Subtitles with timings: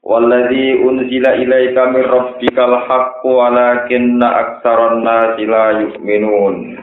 [0.06, 6.78] Walladzi unzila ilaika min rabbikal haqqu walakinna aktsaran nasi la yu'minun.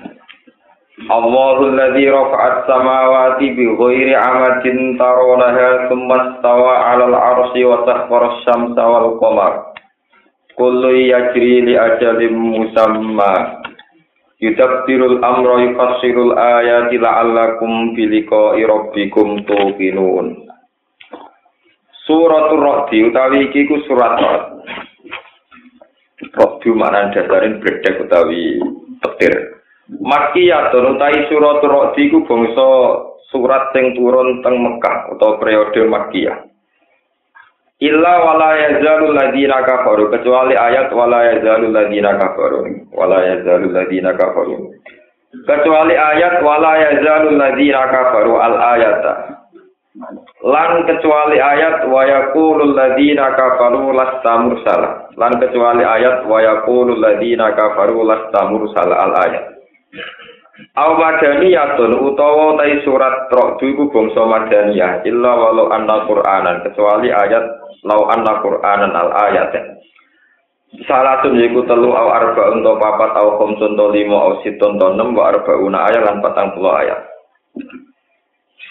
[1.08, 8.84] Allahu alladzi rafa'at samawati bi ghairi amadin tarawnaha thumma istawa 'alal 'arsyi wa sakhkhara asy-syamsa
[8.84, 9.71] wal qamara
[10.56, 13.64] kullu yajri li ajalin musamma.
[14.42, 20.50] Yudabtirul amra yufassirul ayati la'allakum biliqa'i rabbikum tuqinun.
[22.10, 24.18] Suratul Ra'di utawi iki ku surat
[26.34, 28.58] Ra'di maknane dasarin bledek utawi
[29.06, 29.62] petir.
[30.02, 32.68] Makkiyatun utawi suratul Ra'di ku bangsa
[33.30, 36.51] surat sing turun teng Mekah utawa periode Makkiyah
[37.82, 40.14] Illa wala yazalu ladina kafaru.
[40.14, 42.86] Kecuali ayat wala yazalu ladina kafaru.
[42.94, 44.70] Wala yazalu ladina kafaru.
[45.50, 48.38] Kecuali ayat wala yazalu ladina kafaru.
[48.38, 49.14] Al ayata
[50.42, 54.90] lan kecuali ayat wa yaqulul ladina kafaru lasta mursala.
[55.18, 58.94] Lan kecuali ayat wa yaqulul ladina kafaru lasta mursala.
[59.10, 59.46] Al ayat.
[60.78, 65.02] Aw madaniyatun utawa tai surat Ra'd iku bangsa madaniyah.
[65.10, 66.62] Illa walau anna Qur'anan.
[66.64, 67.44] Kecuali ayat
[67.86, 69.54] lau anna Qur'anan al ayat.
[70.88, 75.12] Salatun yiku telu aw arba untuk papat aw khamsun to lima aw siton to enam
[75.12, 77.12] wa arbauna ayat lan patang puluh ayat.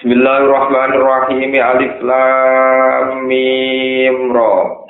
[0.01, 4.81] Bismillahirrahmanirrahim Alif Lam Mim Ra.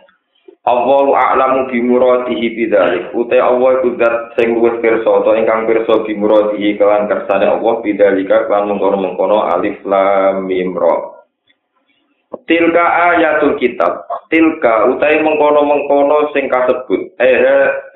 [0.70, 3.10] Allahu a'lamu bi muradihi bidzalik.
[3.10, 7.74] Uta Allah iku zat sing luwih pirsa utawa ingkang pirsa bi muradihi kelan kersane Allah
[7.82, 11.19] bidzalika kelan mengkono-mengkono alif lam mim ra.
[12.30, 14.06] Tilka ayatul kitab.
[14.30, 17.18] Tilka utai mengkono-mengkono sing kasebut.
[17.18, 17.42] Eh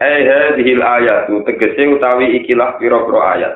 [0.02, 3.54] eh dihil ayat tegese utawi ikilah pira-pira ayat.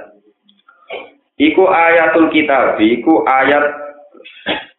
[1.38, 3.62] Iku ayatul kitab, iku ayat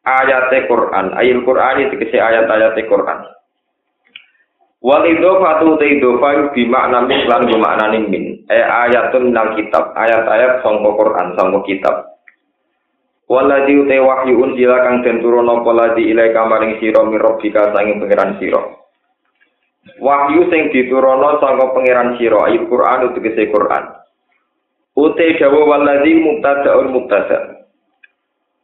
[0.03, 1.15] ayat Quran.
[1.15, 3.19] Ayat Quran tegese ayat-ayat Quran.
[4.79, 8.43] Wal idhofatu te idhofa bi makna min lan makna min.
[8.47, 11.95] E ayatun nang kitab, ayat-ayat sangka Quran, sangka kitab.
[13.29, 17.21] Waladhi ute wahyu unzila kang den turun apa ladi ilai kamaring sira min
[17.53, 18.61] sanging pangeran sira.
[20.01, 23.83] Wahyu sing diturono sangka pangeran sira, ayat Quran utegese Quran.
[24.97, 27.59] Ute dawa waladhi mubtada'un mubtada'.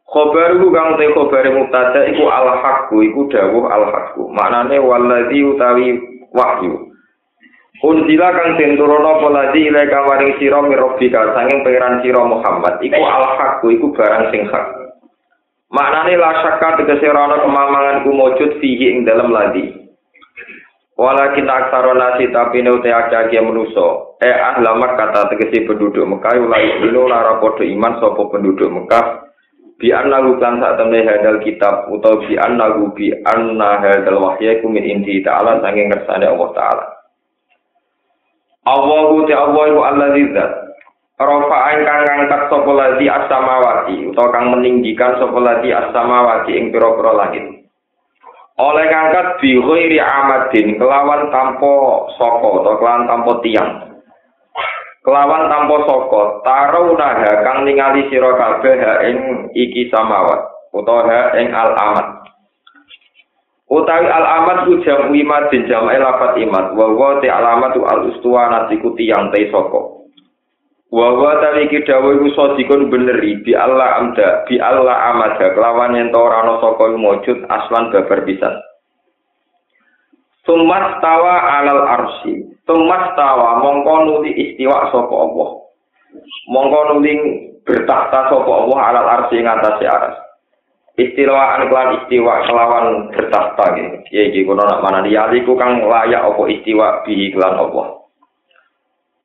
[0.05, 4.29] Khobar iku kang te khobar mubtada iku al haqqu iku dawuh al haqqu.
[4.31, 5.97] Maknane waladzi utawi
[6.31, 6.84] wahyu.
[7.83, 13.03] Unzila kang den turuna apa ladzi ila kawaring sira mirobika sanging pangeran sira Muhammad iku
[13.03, 14.65] al haqqu iku barang sing hak.
[15.75, 19.75] Maknane la syakka tegese ora ana kemamangan ku mujud fihi ing dalam ladzi.
[20.95, 24.15] Wala kita aksara nasi tapi ne ute akeh manusa.
[24.23, 29.25] Eh ahlamat kata tegese penduduk Mekah ulai dino lara padha iman sapa penduduk Mekah
[29.75, 34.71] bi anna kan sak temne hadal kitab utawa bi anna bi anna hadal wahya iku
[34.71, 36.94] min inti ta'ala sanging ngersane Allah taala
[38.65, 40.51] Allahu ta Allah iku allazi zat
[41.15, 47.45] Rafa ingkang ngangkat sapa ladi as-samawati utawa kang meninggikan sapa ladi as-samawati ing pira-pira langit.
[48.59, 51.75] Oleh ngangkat bi ghairi amadin kelawan tanpa
[52.19, 53.71] saka utawa kelawan tanpa tiang.
[55.07, 56.21] Kelawan tanpa saka
[56.99, 58.75] naha kang ningali sira kabeh
[59.07, 59.17] ing
[59.55, 62.07] iki samawat utawa ing al amat
[63.69, 68.13] utawi al amat ku jam imat din jam lafat imat wa wa te alamat al
[68.13, 69.81] ustuwa iku tiyang te saka
[70.93, 75.97] wa wa tali iki dawuh iku sadikun beneri bi Allah amda bi Allah amada kelawan
[75.97, 78.55] yen ora ana saka mujud aslan babar pisan
[80.45, 82.45] Sumat tawa alal arsi.
[82.69, 85.49] Sumat tawa mongko nuli istiwa sapa Allah.
[86.53, 87.13] Mongko nuli
[87.65, 90.15] bertakhta sapa Allah alal arsi ing atase aras.
[90.95, 93.97] Istilawaan kelan istiwa kelawan bertakhta gitu.
[94.15, 95.03] Ya iki kono nak mana
[95.43, 97.99] ku kang layak apa istiwa bihi kelan Allah.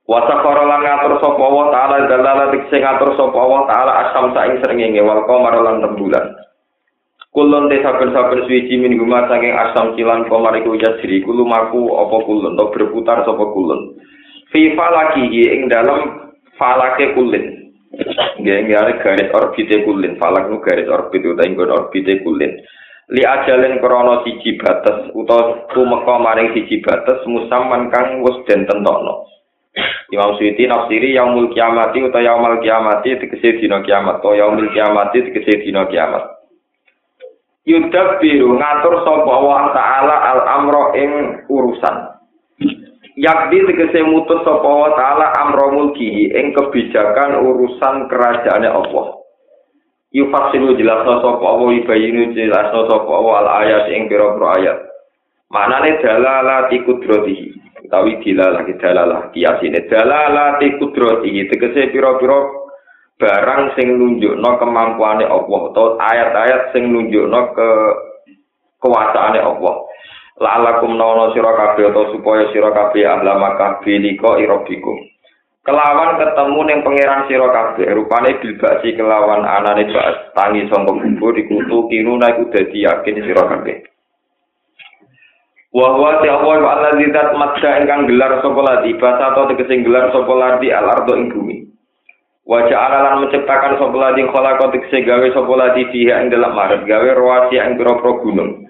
[0.03, 4.99] Wa sakhara lan ngatur sapa Allah taala dalala sing ngatur Allah taala asam ing srengenge
[5.07, 6.35] wal qamar lan rembulan.
[7.31, 12.17] Kulon te saben-saben suci min guma saking asam cilan komar iku yasri kulu maku apa
[12.27, 13.95] kulon to berputar sapa kulon.
[14.51, 17.60] Fi falaki ing dalam falake kulin.
[17.91, 18.71] Nggih
[19.03, 22.63] garis orbite kulin, falak nu garis orbit utawa inggon orbite kulin.
[23.11, 29.27] Li ajalin krana siji batas utawa tumeka maring siji batas musaman kang wis den tentokno.
[30.11, 35.67] Imam Suyuti nafsiri yaumul kiamati utawa yaumul kiamati tegese dina kiamat utawa yaumul kiamati tegese
[35.67, 36.39] dina kiamat.
[37.67, 41.11] Yudab biru ngatur sapa Allah taala al amro ing
[41.51, 41.97] urusan.
[43.19, 49.19] Yakdi tegese mutus sapa wa taala amro mulkihi ing kebijakan urusan kerajaane Allah.
[50.15, 54.79] Yufasilu jelasno sapa Allah ibayinu jelasno sapa Allah al ayat ing pira-pira ayat.
[55.51, 57.49] Manane dalalati kudratihi.
[57.91, 62.39] Utawi dilalah dalalah kiasine dalalati kudratihi tegese pira-pira
[63.21, 67.71] barang sing nunjukno kemampuane Allah atau ayat-ayat sing nunjukno ke
[68.81, 69.75] kekuasaane Allah.
[70.41, 74.97] La'alakum nawana sira kabeh utawa supaya sira kabeh ahlama kabeh liko irabikum
[75.69, 77.87] kelawan ketemu ning pangeran sira kabeh.
[77.93, 83.85] Rupane bilbasi kelawan anane bas tangi sangka kubur iku kiruna iku dadi yakin sira kabeh.
[85.71, 88.91] Wa huwa ta'ala wa allazi zat madda ingkang gelar sapa ladi?
[88.99, 91.63] Basa atau tegese gelar sapa ladi al ardo ing bumi?
[92.43, 97.09] Wa ja'ala menciptakan sapa ladi khalaqa tegese gawe sapa ladi fiha ing dalam maret gawe
[97.15, 98.70] rawasi ing pira-pira gunung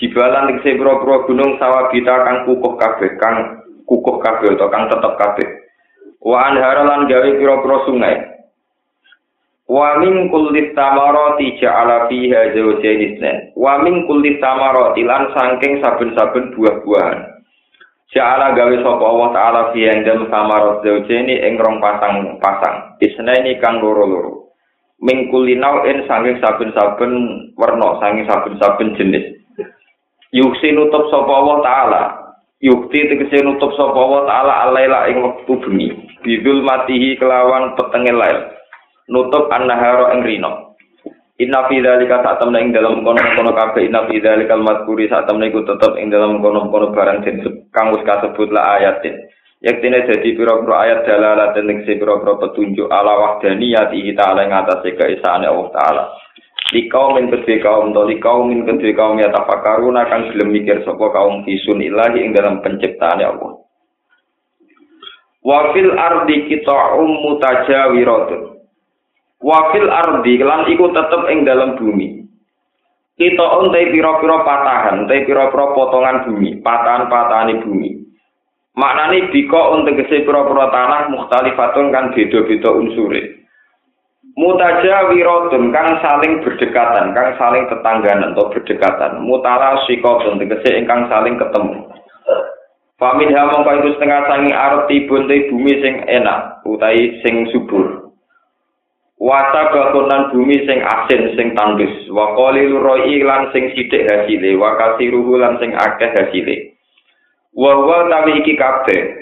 [0.00, 5.48] Jibalan tegese pira-pira gunung sawabita kang kukuh kabeh, kang kukuh kabeh utawa kang tetep kabeh.
[6.24, 8.16] Wa anhara lan gawe pira-pira sungai.
[9.68, 13.52] Wa min kulli tamarati ja'ala fiha zawjayn isnan.
[13.52, 17.18] Wa min kulli tamarati lan saking saben-saben buah-buahan.
[18.16, 22.96] Ja'ala gawe sapa Allah taala fiha ing dalem samarat zawjayn ing rong pasang-pasang.
[23.04, 24.48] Isnaini kang loro-loro.
[25.04, 27.12] Min kulli nau'in saking saben-saben
[27.60, 29.39] werna, saking saben-saben jenis.
[30.34, 32.02] Yuksi nutup sapa Allah taala.
[32.60, 35.88] Yukti tegese nutup sapa Allah taala alaila ing wektu bengi.
[36.20, 38.38] Bidul matihi kelawan petenge lail.
[39.10, 40.70] Nutup annahara ing rino
[41.40, 43.88] Inna fi dzalika satamna ing dalam kono-kono kabeh.
[43.88, 47.40] Inna fi dzalika al-madhkuri satamna iku tetep ing dalam kono-kono barang sing
[47.72, 49.16] kang wis kasebut la ayatin.
[49.64, 55.48] Yaktine dadi pira-pira ayat dalalah dan ing pira-pira petunjuk ala wahdaniyati ta'ala ing atase keesaane
[55.48, 56.02] Allah taala.
[56.70, 60.54] Di kaum min kedue kaum to di kaum min kedue kaum ya tafakarun akan gelem
[60.54, 63.58] mikir sapa kaum fisun ilahi ing dalam penciptaane Allah
[65.42, 68.42] wa fil ardi qita'um mutajawiratun
[69.42, 72.20] wa fil ardi lan iku tetep ing dalam bumi
[73.20, 78.00] kita ontai pira-pira patahan, ontai pira-pira potongan bumi, patahan-patahane bumi.
[78.72, 83.39] Maknane bika untuk kese pira-pira tanah mukhtalifatun kan beda-beda unsure.
[84.40, 89.20] Mutaja wirodun kang saling berdekatan kang saling tetangganan atau berdekatan.
[89.20, 91.84] Mutara sikotun tegese ingkang saling ketemu.
[92.96, 98.12] Famin ha mongko itu setengah sangi arti bunte bumi sing enak utai sing subur.
[99.20, 104.76] Wata bakunan bumi sing asin sing tandus wa qalil roi lan sing sithik hasile wa
[104.80, 106.76] kasiruhu lan sing akeh hasile.
[107.52, 109.19] Wa wa tawi iki kabeh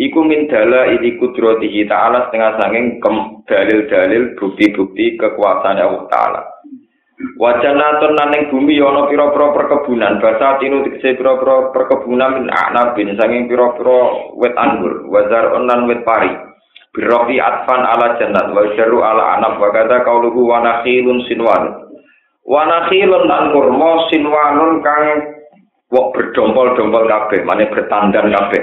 [0.00, 2.96] iku min dala ini kudratihi ta'ala setengah sanging
[3.44, 6.40] dalil-dalil bukti-bukti kekuasaan Allah Ta'ala.
[7.36, 14.32] Wajanatun naning bumi yono pira-pira perkebunan basa tinu dikse pira-pira perkebunan min a'nabin sanging pira-pira
[14.40, 16.32] wet anggur wazar onan wet pari
[16.96, 21.92] birofi atfan ala jannat wa jaru ala anab wa kata kauluhu wa nakhilun sinwan
[22.48, 25.39] wa nakhilun lan kurma sinwanun kang
[25.90, 28.62] wok berdompol-dompol kabeh, mane bertandan kabeh.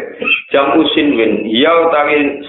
[0.50, 2.40] Jam usin win, ya utawi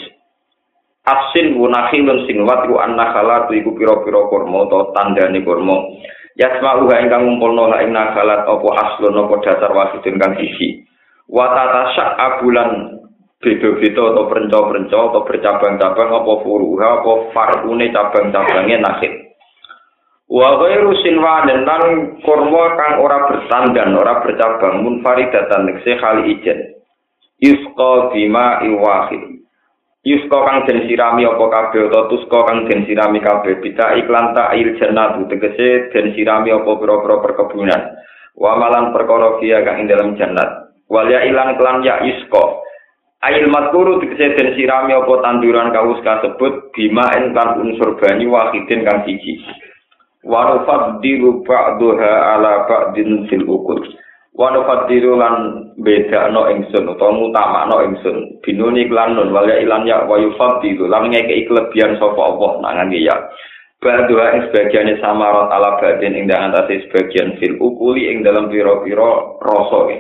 [1.09, 5.77] asin wunakhilun sing wat ku annakhalat iku pira-pira kurma utawa tandane kurma.
[6.39, 10.87] Yasma uga ingkang ngumpulno la ing nakhalat apa aslun apa dasar wasidun kang siji.
[11.27, 13.03] Wa tatasya abulan
[13.43, 19.28] beda-beda atau perenco-perenco atau bercabang-cabang apa furuha apa farune cabang-cabange nakhil.
[20.29, 26.77] Wa ghairu sinwanin lan kurma kang ora bertandan, ora bercabang munfaridatan nekse kali ijen.
[27.41, 29.41] Yusqa bima iwahid.
[30.05, 34.77] Yusqa kang den sirami apa kabeh utawa tusqa kang den sirami kabeh bita iklan ta'il
[34.77, 37.83] jannatu tegese den sirami apa pira-pira perkebunan.
[38.37, 40.77] Wa malan kang ing dalam jannat.
[40.93, 42.45] Wal ya ilan kelan ya yusqa.
[43.25, 49.09] Ail matkuru tegese den sirami apa tanduran kawus kasebut bima ing unsur banyu wahidin kang
[49.09, 49.41] siji.
[50.27, 53.83] Wa nufaddilu ba'daha ala ba'din fil ukul
[54.39, 55.35] wa nufaddilu lan
[55.83, 58.17] bedakno ingsun utawa ngutamakno ingsun.
[58.43, 60.87] Binuni lan nun wal ilan ya wa yufaddilu.
[60.87, 63.15] Lan ngekeki kelebihan sapa Allah nang ya.
[63.79, 69.39] Ba'dua ing sebagiannya samarat ala batin ing dengan atas sebagian fil ukuli ing dalam piro-piro
[69.39, 69.95] rasa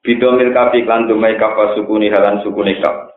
[0.00, 3.12] Bidomil kafi klan dumai kafa sukuni halan sukuni kaf.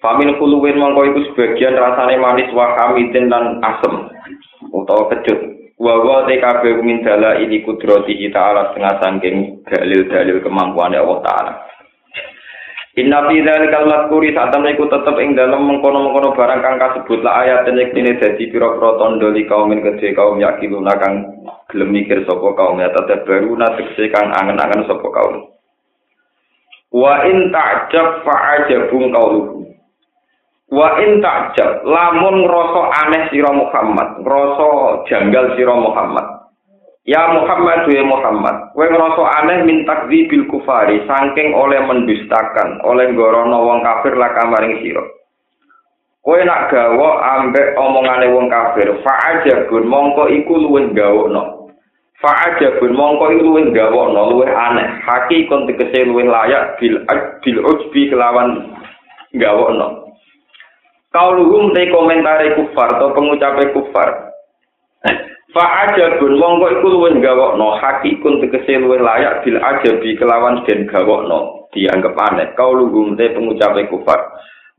[0.00, 4.08] Famin kuluwin mongko iku sebagian rasane manis wa hamidin lan asem
[4.72, 5.63] utawa kecut.
[5.74, 11.52] Wa wa TKB min dala ini kudrati ta'ala setengah sangking dalil-dalil kemampuan Allah Ta'ala.
[12.94, 17.66] Inna fi dzalikal mazkuri satam iku tetep ing dalem mengkono-mengkono barang kang kasebut la ayat
[17.66, 21.26] tenek dadi pira-pira tandha li kaum kedhe kaum yakiluna kang
[21.74, 25.50] gelem mikir sapa kaum ya tetep baru tegese kang angen-angen sapa kaum.
[26.94, 29.66] Wa in ta'jab fa'ajabun qauluhu.
[30.72, 34.68] Wa in ta'jab lamun ngrasa aneh sira Muhammad, ngrasa
[35.12, 36.24] janggal sira Muhammad.
[37.04, 43.60] Ya Muhammad ya Muhammad, kowe ngrasa aneh min takdzibil kufari saking oleh mendustakan, oleh gorono
[43.60, 45.04] wong kafir lah kamaring sira.
[46.24, 51.68] Kowe nak gawa ambek omongane wong kafir, fa mongko iku luwih gawokno.
[52.24, 54.88] Fa mongko iku luwih gawokno, luwih aneh.
[55.04, 57.04] Haki kon tegese luwih layak bil
[57.44, 58.64] bil ujbi kelawan
[59.36, 60.03] gawokno.
[61.14, 64.34] Kauluhum te komentare kufar atau pengucape kufar.
[65.54, 70.90] Fa aja gun mongko iku luwih gawokno hakikun tegese luwih layak bil ajabi kelawan den
[70.90, 72.50] gawokno dianggap aneh.
[72.58, 74.18] Kau luhum te pengucape kufar.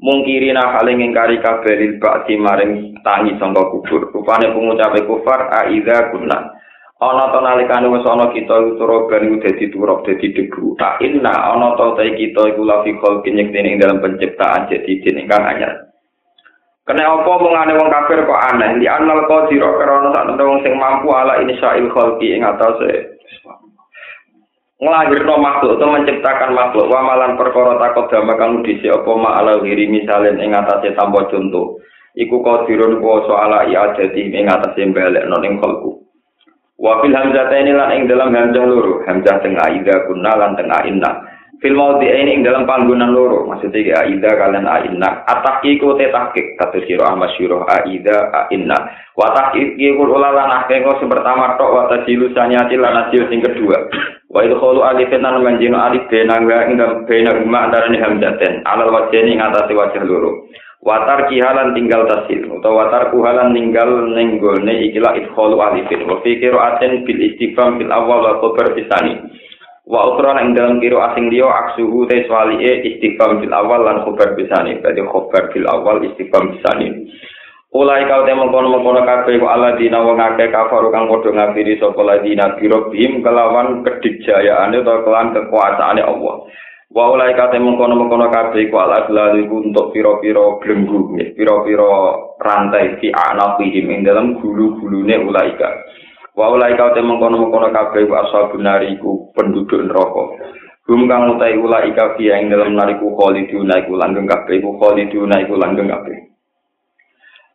[0.04, 4.12] Mungkirina hale ngingkari kabaril bakti maring tangi sangka kubur.
[4.12, 6.52] Rupane pengucape kufar aiza kunna.
[7.00, 10.76] Ana to nalikane wis ana kita utara ben dadi turok dadi debu.
[10.76, 15.85] Tak inna ana to kita iku lafi khalqin ing dalam penciptaan jadi den ingkang anyar
[16.86, 18.78] Kena apa mengane wong kafir kok aneh?
[18.78, 23.18] Di anal kau siro karena saat wong sing mampu ala ini syail kholki ing atase
[24.76, 29.58] ngelahirno makhluk atau menciptakan makhluk wa malan perkara takut dama kamu disi apa ma ala
[29.64, 31.82] wiri misalin ing atase tanpa contoh.
[32.14, 35.58] Iku kau dirun kuasa ala iya jadi ing atase balik non ing
[36.76, 40.84] wa fil hamzah ini lan ing dalam hamzah loro hamzah tengah ida kunna lan tengah
[40.84, 41.12] inna
[41.62, 43.48] fil maudi ini ing dalam panggonan loro.
[43.48, 48.78] Maksudnya ya aida kalian aina ataki ku te tahkik kata siro ahmad syuroh aida aina
[49.16, 53.88] wa tahkik ku ulalan ahke kau pertama tok wa tajilu sanyati lan asil sing kedua.
[54.32, 58.04] Wa itu kholu alifin nan manjino alif bena nga ing dalam bena rumah antara ni
[58.04, 60.52] hamzaten alal wajeni ngatasi wajah loro.
[60.86, 66.06] Watar kihalan tinggal tasil atau watar kuhalan tinggal nenggolne ikilah idkholu alifin.
[66.06, 69.18] Wa fikiru aten bil istiqam bil awal wa khobar bisani
[69.86, 74.34] wa ukra ing dalam kiro asing liya aksuhu te swali'e istiqam fil awal lan khabar
[74.34, 77.10] bisani berarti khabar fil awal istiqam bisani
[77.76, 81.76] Ulai kau temu kono kono kafe ku ala dina wong akeh kafaru kang padha ngafiri
[81.76, 86.48] sapa ladina biro bim kelawan kedikjayaane utawa kelan kekuasaane Allah.
[86.88, 91.92] Wa ulai kau temu kono kono kafe ku ala lalu ku untuk piro-piro belenggu, piro-piro
[92.40, 95.68] rantai fi anafihim ing dalam gulu-gulune ulaika.
[96.36, 100.24] Wa ulai kau temeng kono kabeh wa ashabun nari iku penduduk neraka.
[100.86, 105.56] Hum kang utai ulai kabeh ing dalam nariku khalidun iku langgeng kabeh iku khalidun iku
[105.56, 106.36] langgeng kabeh.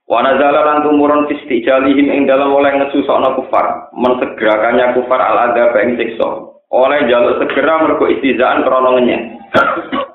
[0.09, 5.95] Wa nazala lan tumurun fi ing dalam oleh ngesusokno kufar, mensegerakannya kufar al adab ing
[6.01, 6.51] siksa.
[6.73, 9.23] Oleh jaluk segera mergo istizaan krana ngenyek.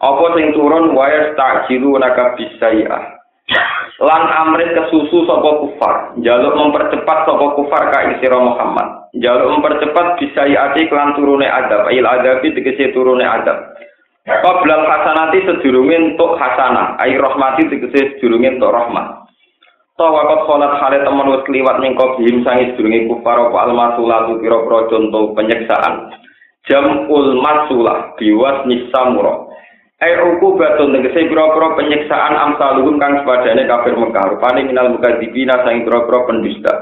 [0.01, 3.03] Apa sing turun wa yastajilu naka bisai'ah.
[4.01, 5.95] Lan amrit kesusu sapa kufar.
[6.19, 9.07] Jaluk mempercepat sapa kufar ka sira Muhammad.
[9.15, 11.87] Jaluk mempercepat bisa yati kelan turune adab.
[11.95, 13.75] Il adabi tegese turune adab.
[14.25, 16.99] Qablal hasanati sedurunge entuk hasanah.
[16.99, 19.23] Ai rahmati tegese sedurunge entuk rahmat.
[19.95, 24.91] Tawa wakot sholat hale temen wis kliwat ning bihim sangi sedurunge kufar apa almasulatu pira-pira
[24.91, 26.11] contoh penyeksaan.
[26.67, 28.65] Jamul masulah biwas
[30.05, 35.81] Ai uku batun tegese pira-pira penyiksaan amsaluhum kang sepadane kafir Mekah rupane minal mukadzibina sang
[35.81, 36.74] pira-pira pendusta.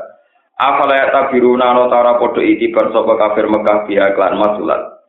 [0.59, 4.99] Afala ya tabiruna ana tara padha itibar sapa kafir Mekah biya klan masulat.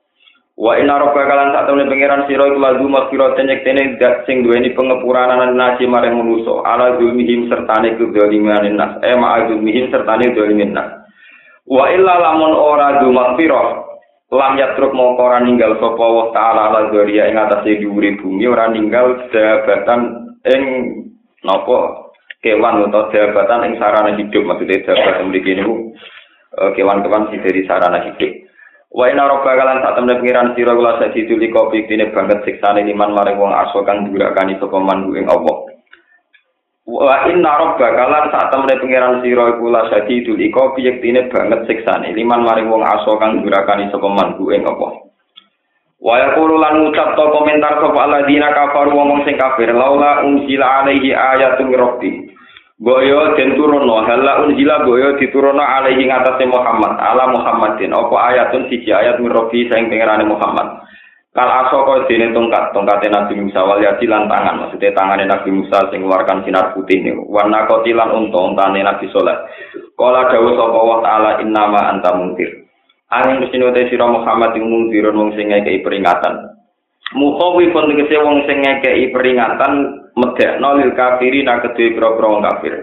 [0.54, 4.46] Wa inna rabbaka kalan sak temene pangeran sira iku lazu maghfirah tenyek tene dat sing
[4.46, 10.70] duweni pengepuranan nasi maring manusa ala zulmihim sertane kedzaliman nas e ma zulmihim sertane dzalimin
[10.70, 11.02] nas.
[11.66, 13.10] Wa illa lamun ora du
[14.34, 18.66] lam yatruk mongko ora ninggal sapa wa taala la dzuriya ing atase dhuwure bumi ora
[18.70, 20.00] ninggal jabatan
[20.50, 20.62] ing
[21.44, 22.10] napa?
[22.44, 24.42] Kewan utawa jabatan ing sarana hidup.
[24.44, 25.96] Maksudnya jabatan mriki niku
[26.60, 28.32] eh, kewan-kewan sing dari sarana hidup.
[28.94, 32.86] Wa inna robba kalan sak temen pengiran sira kula sadi tuli kopi dine banget siksane
[32.86, 35.73] liman maring wong aso kang durakani sapa manhu ing Allah.
[36.84, 42.12] Wa inna rabbaka lan sak temene pangeran sira iku la sadidul iqabi yektine banget siksane
[42.12, 44.92] liman maring wong aso kang durakani sapa manbu ing apa.
[46.04, 51.16] Wa yaqulu lan ngucap to komentar sapa alladzina kafaru wong sing kafir laula unzila alaihi
[51.16, 52.28] ayatun rabbi.
[52.76, 58.92] Boyo den turunno hala unzila boyo diturunno alaihi ngatasé Muhammad ala Muhammadin apa ayatun siji
[58.92, 60.84] ayat min rabbi sing pangerane Muhammad.
[61.34, 65.82] Kal aso kau dene tongkat, tongkatnya Nabi Musa wal lan tangan, maksudnya tangannya Nabi Musa
[65.90, 67.10] sing mengeluarkan sinar putih nih.
[67.26, 69.34] Warna kotilan unta, untane Nabi Soleh.
[69.98, 72.70] Kala dawu sapa Allah taala innama anta muntir.
[73.10, 76.54] Angin mesti te sira Muhammad ing muntir wong sing ngekeki peringatan.
[77.18, 82.78] Mukhawi pun tegese wong sing ngekeki peringatan medekno lil kafirin kedue pira-pira wong kafir.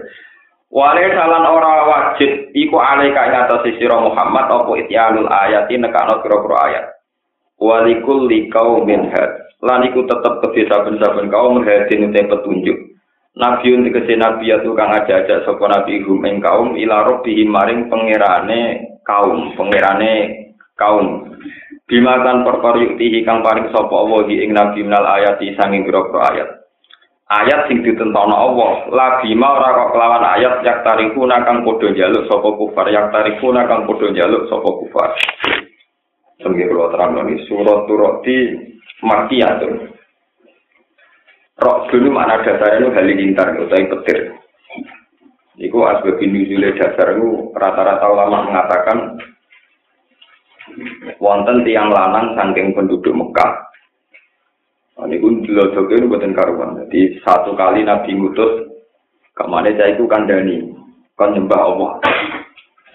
[0.68, 6.56] Wale salan ora wajib iku alaika ing atase sira Muhammad apa ityanul ayati nekano pira-pira
[6.68, 6.84] ayat.
[7.62, 12.78] Walikul likau minhat lan iku tetep kedhe saben-saben kaum hadin te petunjuk.
[13.32, 18.92] Nabiun dikese nabi ya tukang aja-aja sapa nabi hum ing kaum ila rabbihim maring pangerane
[19.08, 20.12] kaum pangerane
[20.76, 21.32] kaum.
[21.88, 26.60] Bimakan perkara yuktihi kang paring sapa Allah ing nabi minal ayati sanging pira ayat.
[27.32, 32.28] Ayat sing ditentokno Allah la bima ora kok kelawan ayat yak tarikuna kang padha njaluk
[32.28, 35.16] sapa kufar yak tarikuna kang padha njaluk sapa kufar
[36.42, 38.36] Sebagai kalau terang ini surat turati
[39.06, 39.94] makiyatun.
[41.62, 44.34] Rok dulu mana dasarnya itu halilintar atau petir.
[45.62, 48.98] Iku asbab nuzule dasar itu rata-rata ulama mengatakan
[51.22, 53.52] wonten tiang lanang saking penduduk Mekah.
[54.98, 56.82] Nah, ini pun dilodoke ini buatan karuan.
[56.82, 58.66] Jadi satu kali Nabi ngutus
[59.32, 60.68] ke mana saya itu kandani,
[61.14, 61.92] kan nyembah Allah.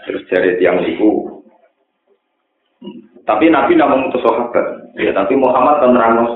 [0.05, 1.39] Terus dari tiang itu
[3.27, 4.65] Tapi Nabi tidak mengutus sahabat.
[4.95, 6.31] Ya, tapi Muhammad kan terang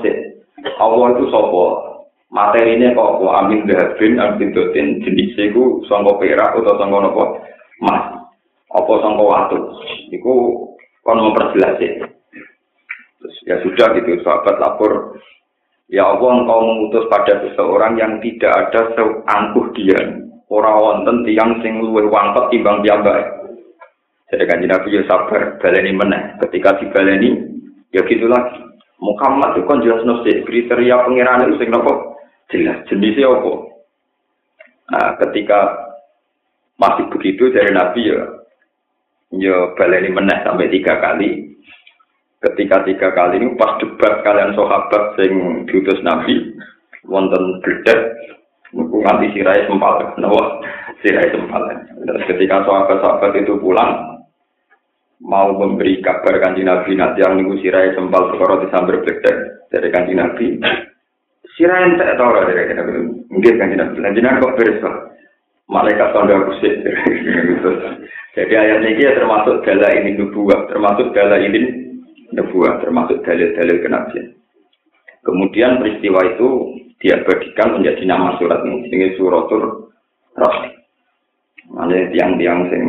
[0.76, 1.64] Allah itu sopo.
[2.32, 7.24] Materinya kok kok amin dahabin, amin dotin jenis itu sangko perak atau sangko nopo
[7.80, 8.24] mas.
[8.72, 9.58] Apa sangko waktu.
[10.12, 10.32] Itu
[11.04, 11.76] kan memperjelas
[13.46, 15.18] ya sudah gitu sahabat lapor.
[15.92, 20.00] Ya Allah engkau mengutus pada seseorang yang tidak ada seangkuh dia.
[20.48, 23.41] Orang wonten tiang sing luwih wangkot timbang piyambak.
[24.32, 26.40] Jadi kan Nabi ya sabar, baleni meneh.
[26.40, 27.36] Ketika dibaleni,
[27.92, 28.64] ya gitu lagi.
[28.96, 32.16] Muhammad itu kan jelas nasi kriteria pengiran itu sing nopo
[32.48, 33.52] jelas jenisnya apa.
[34.88, 35.60] Nah, ketika
[36.78, 38.22] masih begitu dari Nabi ya,
[39.36, 41.50] ya baleni meneh sampai tiga kali.
[42.40, 46.56] Ketika tiga kali ini pas debat kalian sahabat sing diutus Nabi,
[47.06, 48.16] wonten bledak,
[48.72, 50.62] nganti sirai sempal, nawa
[51.02, 51.62] sirai sempal.
[52.02, 54.21] Terus ketika sahabat-sahabat itu pulang,
[55.22, 59.36] mau memberi kabar kanji Nabi nanti yang minggu sirai sempal perkara disambar bedek
[59.70, 60.46] dari kanji Nabi.
[61.54, 62.82] Sirai ente tau lah dari kanji
[63.30, 63.96] mungkin kanji Nabi.
[64.02, 64.82] Kanji Nabi kok beres
[65.70, 66.74] malaikat tanda kusik
[68.36, 71.88] jadi ayat ini ya termasuk gala ini nubuah termasuk gala ini
[72.34, 74.26] nubuah termasuk dalil-dalil kenabian.
[75.22, 76.48] Kemudian peristiwa itu
[76.98, 79.90] diabadikan menjadi nama surat ini ini suratul
[80.34, 80.70] rahmi
[81.72, 82.82] Mana tiang-tiang sing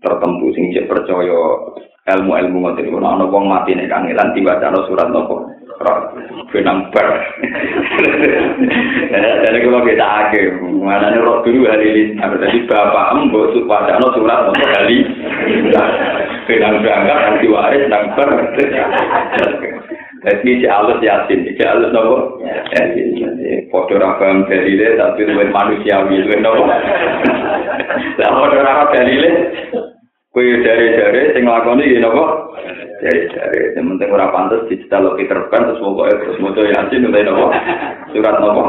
[0.00, 1.40] tertentu sing cek percaya
[2.06, 5.50] ilmu-ilmu ngoten iku ana wong mati nek kangelan diwacana surat nopo?
[6.54, 7.04] Benang bar.
[9.44, 10.56] Jadi kalau kita ake.
[10.80, 14.98] Mana nih roh dulu hari ini apa tadi bapak embo wacana surat nopo kali
[16.46, 18.30] benang berangkat nanti waris nang bar
[20.24, 22.40] Jadi si alus yasin, si alus nopo
[22.72, 23.12] yasin.
[23.68, 26.64] Foto rakam dalile tapi luwih manusiawi, luwih nopo.
[28.20, 29.30] Lah foto rakam dalile
[30.36, 32.52] Kue dari-dari sing lakoni iki napa?
[33.00, 37.46] Dari-dari sing penting ora pantes dicetal Peter Pan terus pokoke terus moto Yasin utawa napa?
[38.12, 38.64] Surat napa?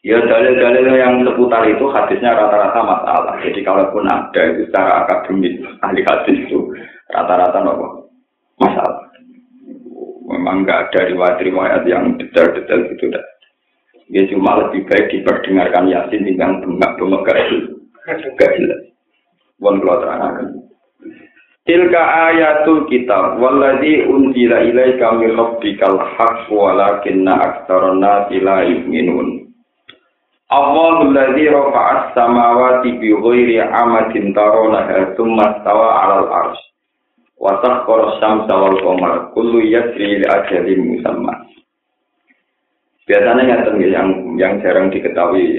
[0.00, 3.36] Ya dalil-dalil yang seputar itu hadisnya rata-rata masalah.
[3.44, 6.72] Jadi kalaupun ada itu secara akademis ahli hadis itu
[7.12, 8.08] rata-rata nopo
[8.56, 9.01] masalah.
[10.42, 13.22] Memang nggak ada riwayat-riwayat yang detail-detail gitu dah.
[14.10, 18.82] Ya cuma lebih baik diperdengarkan Yasin tinggal bengak-bengak gak jelas.
[19.62, 20.66] Wong kula terangaken.
[21.62, 29.46] Tilka ayatul kitab walladzi unzila ilaika min rabbikal haqq walakinna aktsaran nasi la yu'minun.
[30.50, 36.71] Allahul ladzi rafa'as samawati bi ghairi amadin tarawnaha tsumma stawa 'alal 'arsy.
[37.42, 41.34] Wa sakhkhara asy-syamsa wal qamara kullu yajri li ajalin musamma.
[43.02, 45.58] Biasanya yang yang jarang diketahui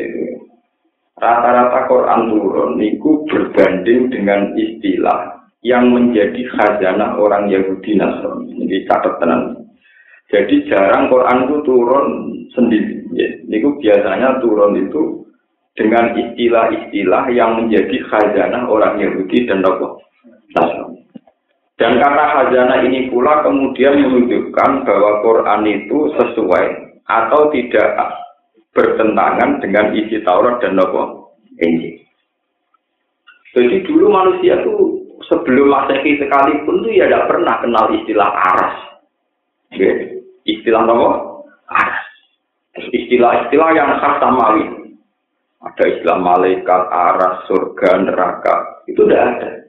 [1.20, 8.64] rata-rata Quran turun niku berbanding dengan istilah yang menjadi khazanah orang Yahudi Nasrani.
[8.64, 9.68] Ini catatan.
[10.32, 12.08] Jadi jarang Quran itu turun
[12.56, 13.12] sendiri.
[13.12, 13.28] Ya.
[13.52, 15.28] Niku biasanya turun itu
[15.76, 19.60] dengan istilah-istilah yang menjadi khazanah orang Yahudi dan
[20.56, 21.03] Nasrani.
[21.74, 26.66] Dan kata khazanah ini pula kemudian menunjukkan bahwa Quran itu sesuai
[27.10, 27.90] atau tidak
[28.78, 31.02] bertentangan dengan isi Taurat dan Nabi
[31.62, 31.98] Injil.
[33.54, 38.76] Jadi dulu manusia tuh sebelum masehi sekalipun tuh ya tidak pernah kenal istilah aras.
[40.46, 41.10] Istilah apa?
[41.70, 42.02] Aras.
[42.74, 44.66] Istilah-istilah yang khas samawi.
[45.64, 48.84] Ada istilah malaikat, aras, surga, neraka.
[48.90, 49.63] Itu tidak ada.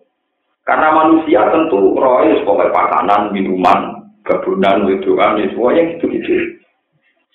[0.65, 6.57] Karena manusia tentu roh sebagai makanan, minuman, gabunan, wedoan, ya semuanya gitu-gitu.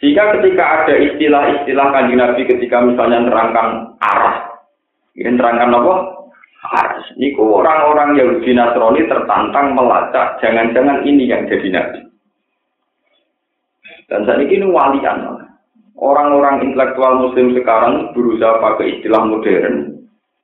[0.02, 4.50] Sehingga ketika ada istilah-istilah kanji Nabi ketika misalnya nerangkan arah,
[5.14, 5.94] ini nerangkan apa?
[6.60, 7.06] Aras.
[7.20, 12.00] Ini orang-orang Yahudi Nasrani tertantang melacak, jangan-jangan ini yang jadi Nabi.
[14.10, 15.46] Dan saat ini walian.
[16.00, 19.99] Orang-orang intelektual muslim sekarang berusaha pakai istilah modern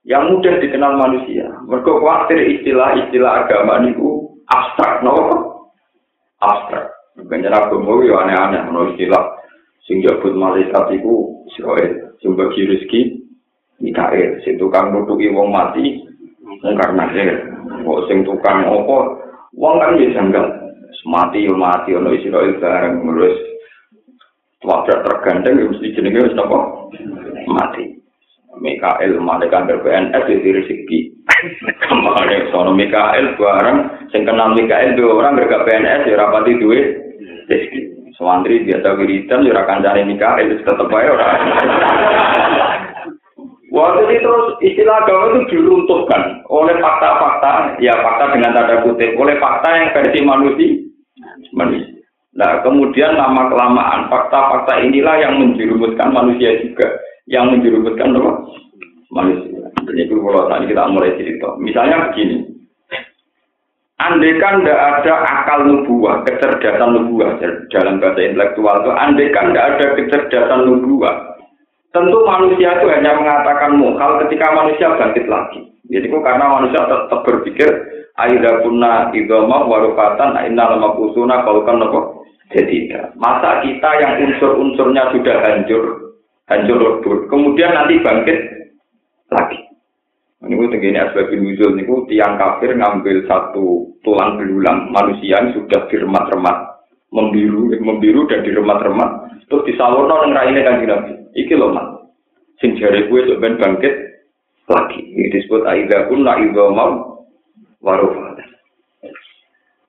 [0.06, 1.50] yang mudah dikenal manusia.
[1.66, 5.18] Mereka khawatir istilah-istilah agama itu abstrak, no?
[6.38, 6.94] Abstrak.
[7.18, 9.34] Bukan agama ya aneh-aneh, no istilah.
[9.86, 13.02] Sing jabut malaikat itu Israel, sing bagi rezeki
[13.78, 16.02] Mikael, sing tukang nutuki wong mati
[16.66, 17.06] karena
[17.86, 19.22] kok sing tukang opo
[19.54, 20.48] wong kan ya janggal.
[21.06, 23.06] Mati yo mati ono Israel bareng.
[23.06, 23.38] Terus
[24.66, 26.90] wabrak tergandeng ya mesti jenenge wis napa?
[27.46, 28.05] Mati
[28.60, 31.00] Mikael malaikat PNS itu rezeki.
[31.88, 34.10] Kemarin sono Mikael bareng.
[34.12, 36.86] Sing kenal Mikael dua orang gak PNS ya rapati duit.
[37.52, 37.80] Rezeki.
[38.16, 41.28] Sewantri biasa wiridan ya kancane Mikael tetep ae ora
[43.76, 46.48] Waktu itu terus istilah agama itu diruntuhkan.
[46.48, 50.80] Oleh fakta-fakta, ya fakta dengan tanda kutip, oleh fakta yang versi manusia.
[51.52, 51.92] manusia.
[52.40, 56.88] Nah, kemudian lama kelamaan fakta-fakta inilah yang menjerumuskan manusia juga,
[57.30, 58.34] yang menjerumuskan apa?
[59.14, 59.70] Manusia.
[59.86, 61.48] Jadi itu kalau tadi kita mulai cerita.
[61.62, 62.56] Misalnya begini,
[63.96, 67.40] Andaikan tidak ada akal nubuah, kecerdasan nubuah
[67.72, 71.16] dalam bahasa intelektual itu, andaikan tidak ada kecerdasan nubuah,
[71.96, 75.72] tentu manusia itu hanya mengatakan mukal ketika manusia bangkit lagi.
[75.88, 77.70] Jadi kok karena manusia tetap berpikir
[78.20, 85.12] aida punna idoma warufatan inna lama kusuna kalau kan nopo jadi masa kita yang unsur-unsurnya
[85.12, 86.05] sudah hancur
[86.50, 88.40] hancur lebur kemudian nanti bangkit
[89.34, 89.60] lagi.
[90.46, 94.94] Ini gue begini asbabin nuzul ini tiang kafir ngambil satu tulang belulang.
[94.94, 96.86] Manusia yang sudah diremat-remat.
[97.10, 99.42] Membiru membiru dan diremat-remat.
[99.50, 101.14] Terus disalurno nang raine kan nabi.
[101.34, 101.88] Iki lho mat
[102.62, 103.94] sing jare kuwe sok ben bangkit
[104.70, 105.02] lagi.
[105.02, 107.26] Ini disebut aida kun la mau
[107.82, 108.36] warufat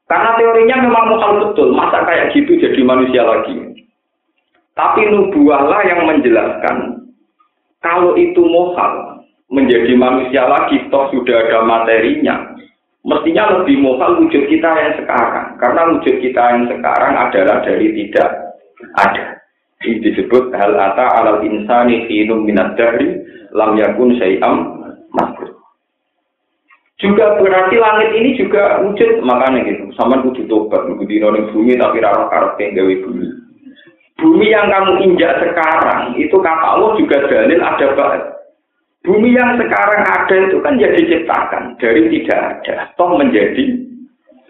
[0.06, 3.58] karena teorinya memang mukal betul, masa kayak gitu jadi manusia lagi.
[4.76, 7.08] Tapi nubuahlah yang menjelaskan
[7.80, 12.52] kalau itu mokal menjadi manusia lagi, toh sudah ada materinya.
[13.06, 15.56] Mestinya lebih mokal wujud kita yang sekarang.
[15.56, 18.30] Karena wujud kita yang sekarang adalah dari tidak
[19.00, 19.38] ada.
[19.86, 23.22] Ini disebut hal ata alal insani hinum minat dahri
[23.54, 24.82] lam yakun syai'am
[25.14, 25.56] makhluk.
[26.98, 29.92] Juga berarti langit ini juga wujud makanya gitu.
[29.94, 33.45] Sama kudu tobat, kudu dino bumi tapi raro karep gawe bumi.
[34.16, 38.22] Bumi yang kamu injak sekarang itu kata Allah juga dalil ada banget.
[39.04, 43.76] Bumi yang sekarang ada itu kan jadi ciptakan dari tidak ada, toh menjadi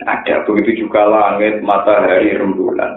[0.06, 0.46] ada.
[0.46, 2.94] Begitu juga langit, matahari, rembulan.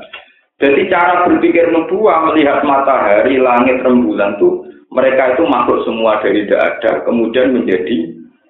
[0.59, 6.63] Jadi cara berpikir nubuah melihat matahari, langit, rembulan tuh mereka itu makhluk semua dari tidak
[6.77, 7.97] ada, kemudian menjadi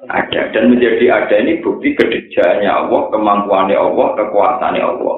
[0.09, 5.17] ada dan menjadi ada ini bukti kedejanya Allah, kemampuannya Allah, kekuasaannya Allah.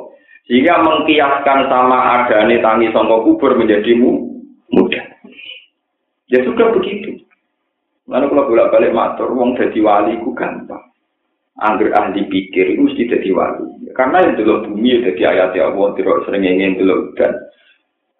[0.49, 5.05] Sehingga mengkiaskan sama ada tangi songkok kubur menjadi mudah.
[6.31, 7.21] Ya sudah begitu.
[8.09, 10.81] Lalu kalau bolak balik matur, wong jadi wali ku gampang.
[11.61, 13.91] Angger ahli pikir itu mesti jadi wali.
[13.93, 17.35] Karena yang dulu bumi ya jadi ayat ya Allah, tidak sering ingin dulu dan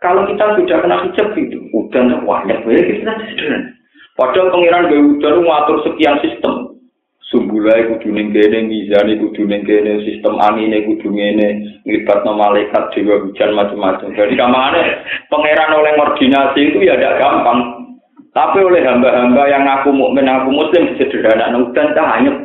[0.02, 3.70] kalau kita sudah kena hijab itu, udah ya kita sederhana.
[4.18, 6.71] Padahal pengiran gawe udan ngatur sekian sistem.
[7.32, 13.24] Sumbulai kudu ning kene, mizane kudu ning kene, sistem anine kudu ngene, nglibatno malaikat dewa
[13.24, 14.12] hujan macam-macam.
[14.12, 14.84] Jadi kamane
[15.32, 17.88] pangeran oleh koordinasi itu ya tidak gampang.
[18.36, 22.36] Tapi oleh hamba-hamba yang aku mukmin, aku muslim sederhana udan tak hanya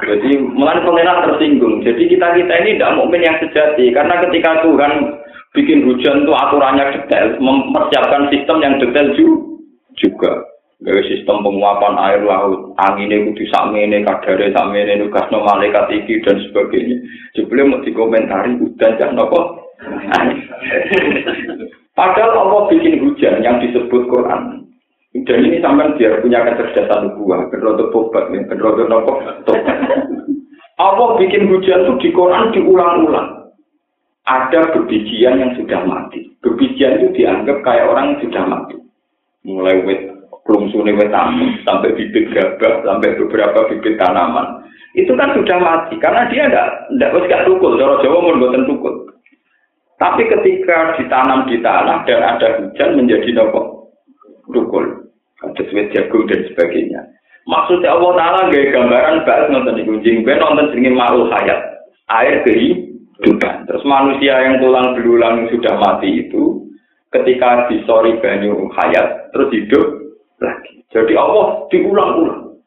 [0.00, 1.84] Jadi mulai pangeran tersinggung.
[1.84, 5.20] Jadi kita kita ini tidak mukmin yang sejati karena ketika Tuhan
[5.52, 9.12] bikin hujan itu aturannya detail, mempersiapkan sistem yang detail
[10.00, 10.51] juga
[10.82, 12.74] gawe sistem penguapan air laut.
[12.82, 16.98] Anginnya kudu sakmene kadare sakmene nugasno malaikat iki dan sebagainya.
[17.38, 19.62] Jebule mau dikomentari udan jan nopo
[21.98, 24.62] padahal Allah bikin hujan yang disebut Quran.
[25.12, 28.42] Dan ini sampai biar punya kecerdasan nubuah kerotok tobat ya
[28.86, 29.12] nopo
[29.46, 29.78] tobat.
[30.78, 33.42] Allah bikin hujan itu di Quran diulang-ulang.
[34.22, 36.30] Ada bebijian yang sudah mati.
[36.42, 38.76] Bebijian itu dianggap kayak orang yang sudah mati.
[39.42, 40.11] Mulai wet
[40.46, 41.14] suni wet
[41.62, 47.24] sampai bibit gabah sampai beberapa bibit tanaman itu kan sudah mati karena dia tidak tidak
[47.32, 49.08] gak tukul, cara Jawa buatan tukul.
[49.96, 53.88] Tapi ketika ditanam di tanah dan ada hujan menjadi nopo
[54.52, 55.08] tukul,
[55.40, 57.00] ada suwet jagung dan sebagainya.
[57.48, 62.44] Maksudnya Allah Taala gaya gambaran bahas nonton di kucing, ben nonton sini malu hayat, air
[62.44, 63.66] kehidupan.
[63.66, 66.68] Terus manusia yang tulang belulang sudah mati itu,
[67.10, 70.01] ketika disori banyu hayat, terus hidup
[70.42, 70.82] lagi.
[70.90, 72.58] Jadi Allah diulang-ulang.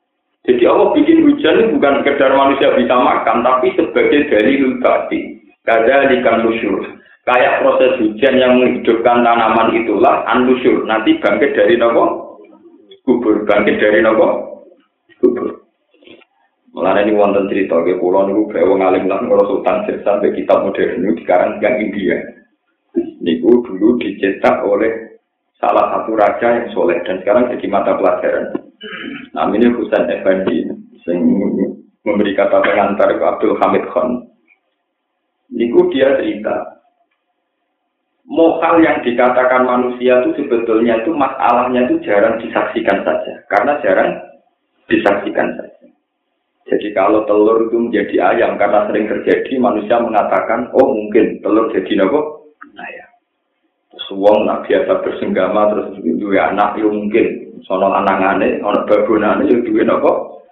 [0.45, 5.41] Jadi Allah bikin hujan bukan sekedar manusia bisa makan, tapi sebagai dalil bati.
[5.65, 6.85] Kada ikan lusyur.
[7.25, 10.85] Kayak proses hujan yang menghidupkan tanaman itulah anusyur.
[10.85, 12.37] Nanti bangkit dari nopo
[13.01, 13.41] kubur.
[13.49, 14.61] Bangkit dari nopo
[15.17, 15.65] kubur.
[16.77, 21.01] Mulanya ini wonten cerita ke pulau niku bewo ngalim lah ngurus sultan sampai kitab modern
[21.01, 22.19] ini sekarang yang India.
[23.23, 25.14] Niku dulu dicetak oleh
[25.59, 28.55] salah satu raja yang soleh dan sekarang jadi mata pelajaran.
[29.33, 30.67] Namanya Husain Effendi
[31.05, 31.19] yang
[32.05, 34.29] memberi kata pengantar ke Abdul Hamid Khan.
[35.53, 36.75] Niku dia cerita,
[38.25, 44.17] Mokal yang dikatakan manusia itu sebetulnya itu masalahnya itu jarang disaksikan saja, karena jarang
[44.89, 45.85] disaksikan saja.
[46.65, 52.01] Jadi kalau telur itu menjadi ayam karena sering terjadi, manusia mengatakan, oh mungkin telur jadi
[52.01, 52.34] nopo.
[54.05, 59.81] Suwong nak biasa bersenggama terus dua anak, ya mungkin sono anangane, ono babonane yo duwe
[59.81, 60.11] napa?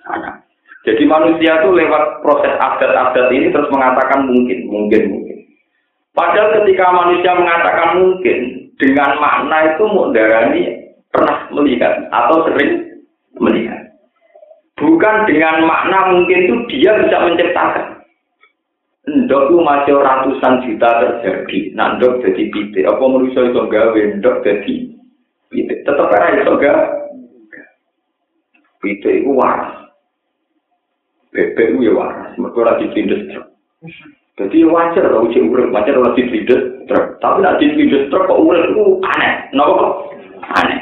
[0.09, 0.43] Anak.
[0.83, 5.37] Jadi manusia itu lewat proses adat-adat ini terus mengatakan mungkin, mungkin, mungkin.
[6.11, 8.37] Padahal ketika manusia mengatakan mungkin,
[8.75, 10.63] dengan makna itu mudarani
[11.13, 12.99] pernah melihat atau sering
[13.39, 13.79] melihat.
[14.75, 18.02] Bukan dengan makna mungkin itu dia bisa menciptakan.
[19.03, 21.75] Ndok itu masih ratusan juta terjadi.
[21.75, 22.87] Nah, ndok jadi pite.
[22.87, 24.75] Apa manusia itu gawe ndok jadi
[25.51, 25.73] pite.
[25.83, 27.03] Tetap ada itu gawe.
[28.83, 29.95] Pitik itu waras.
[31.31, 32.35] Bebek itu ya waras.
[32.35, 33.47] Mereka lagi tindas truk.
[34.35, 37.15] Jadi wajar kalau uji urip, wajar kalau ditindas truk.
[37.23, 39.33] Tapi nak ditindas truk kok urip itu aneh.
[39.55, 39.93] Kenapa kok?
[40.59, 40.79] Aneh.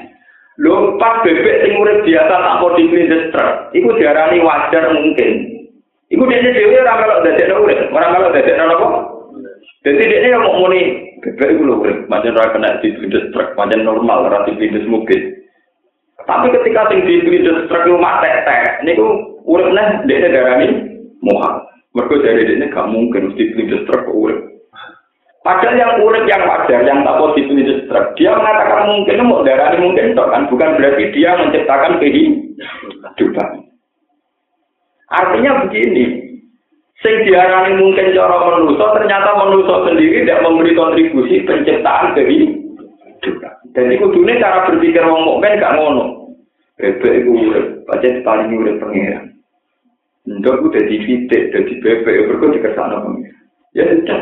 [0.57, 3.53] Lho pas bebek sing urip biasa tak mau ditindas truk.
[3.77, 5.31] Iku diarani wajar mungkin.
[6.11, 8.87] Iku dia dewe ora melok dadekno urip, ora melok dadekno napa?
[9.81, 14.27] Jadi dia yang mau muni bebek itu urip, macam ora kena ditindas truk, macam normal,
[14.27, 15.39] ora ditindas mungkin.
[16.27, 20.67] Tapi ketika sing dipindah truk rumah tek-tek, niku urip neh dekne darani
[21.23, 21.63] muha.
[21.95, 24.39] Mergo dari dekne gak mungkin mesti pindah truk urip.
[25.41, 29.79] Padahal yang urip yang wajar, yang tak positif itu truk, dia mengatakan mungkin mau darani
[29.79, 33.70] mungkin toh kan, bukan berarti dia menciptakan kehidupan.
[35.11, 36.23] Artinya begini,
[37.03, 43.53] sing diarani mungkin cara manusia, ternyata manusia sendiri tidak memberi kontribusi penciptaan kehidupan.
[43.75, 46.31] Dan itu dunia cara berpikir wong mukmin gak ngono.
[46.79, 49.35] Bebek itu urip, pancen paling pengiran.
[50.25, 53.37] Ndok udah di fitik, jadi bebek itu berkut dikersana pengiran.
[53.75, 54.19] Ya sudah.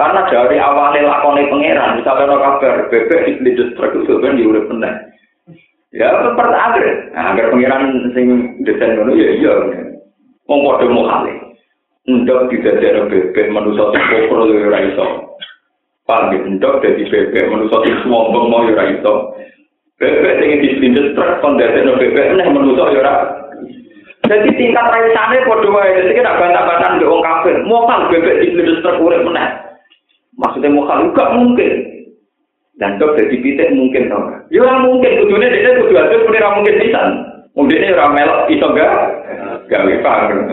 [0.00, 4.64] Karena dari awalnya lakone pangeran, misalnya no kabar, bebek di pelidus truk itu sebenarnya diurip
[4.66, 4.94] peneh.
[5.92, 6.86] Ya, seperti akhir.
[7.12, 7.82] Nah, agar pangeran
[8.16, 8.26] sing
[8.64, 9.54] desain ngono ya iya.
[10.52, 11.32] Wong padha mukhale.
[12.04, 15.06] Ndok ada bebek manusia sing kokro ya ora iso.
[16.04, 19.32] Paham ya, ndok dadi bebek manusia sing sombong mau ya ora iso.
[19.96, 23.14] Bebek sing dispindes truk kon dadekno bebek nek manusia ya ora.
[24.28, 25.96] Jadi tingkat raisane padha wae.
[26.04, 27.56] Jadi kena bantah-bantahan mbek wong kafir.
[27.64, 29.48] Mokal bebek dispindes truk urip meneh.
[30.36, 31.72] Maksudnya mokal juga mungkin.
[32.76, 34.28] Dan dok jadi pitik mungkin tau.
[34.52, 37.08] Ya mungkin kudune dene kudu atur ora mungkin pisan.
[37.56, 39.21] Mungkin ora melok iso gak?
[39.72, 40.44] Gawe paham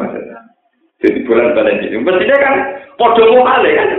[0.99, 1.99] Jadi bulan balik ini.
[1.99, 2.53] Mestinya kan
[2.95, 3.89] podo mokale kan.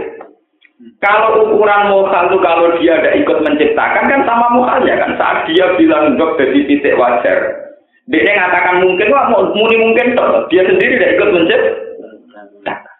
[1.00, 5.16] Kalau ukuran mokal itu kalau dia ada ikut menciptakan kan sama mokalnya kan.
[5.16, 7.68] Saat dia bilang dok jadi titik wajar.
[8.08, 10.48] Dia ngatakan mungkin, wah muni mungkin toh.
[10.48, 12.96] Dia sendiri tidak ikut menciptakan.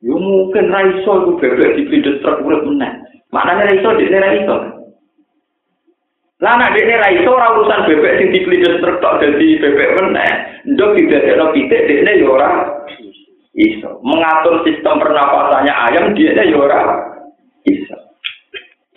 [0.00, 2.92] Ya mungkin raiso itu bebek di video urip meneh.
[3.32, 4.79] Maknanya raiso dia raiso.
[6.40, 10.32] Lah nek dekne raiso ora urusan bebek sing dibeli truk tok dadi bebek meneh.
[10.72, 12.48] Ndok didadekno pitik dekne ya ora
[13.52, 14.00] iso.
[14.00, 16.80] Mengatur sistem pernapasannya ayam dia ya ora
[17.68, 17.96] iso.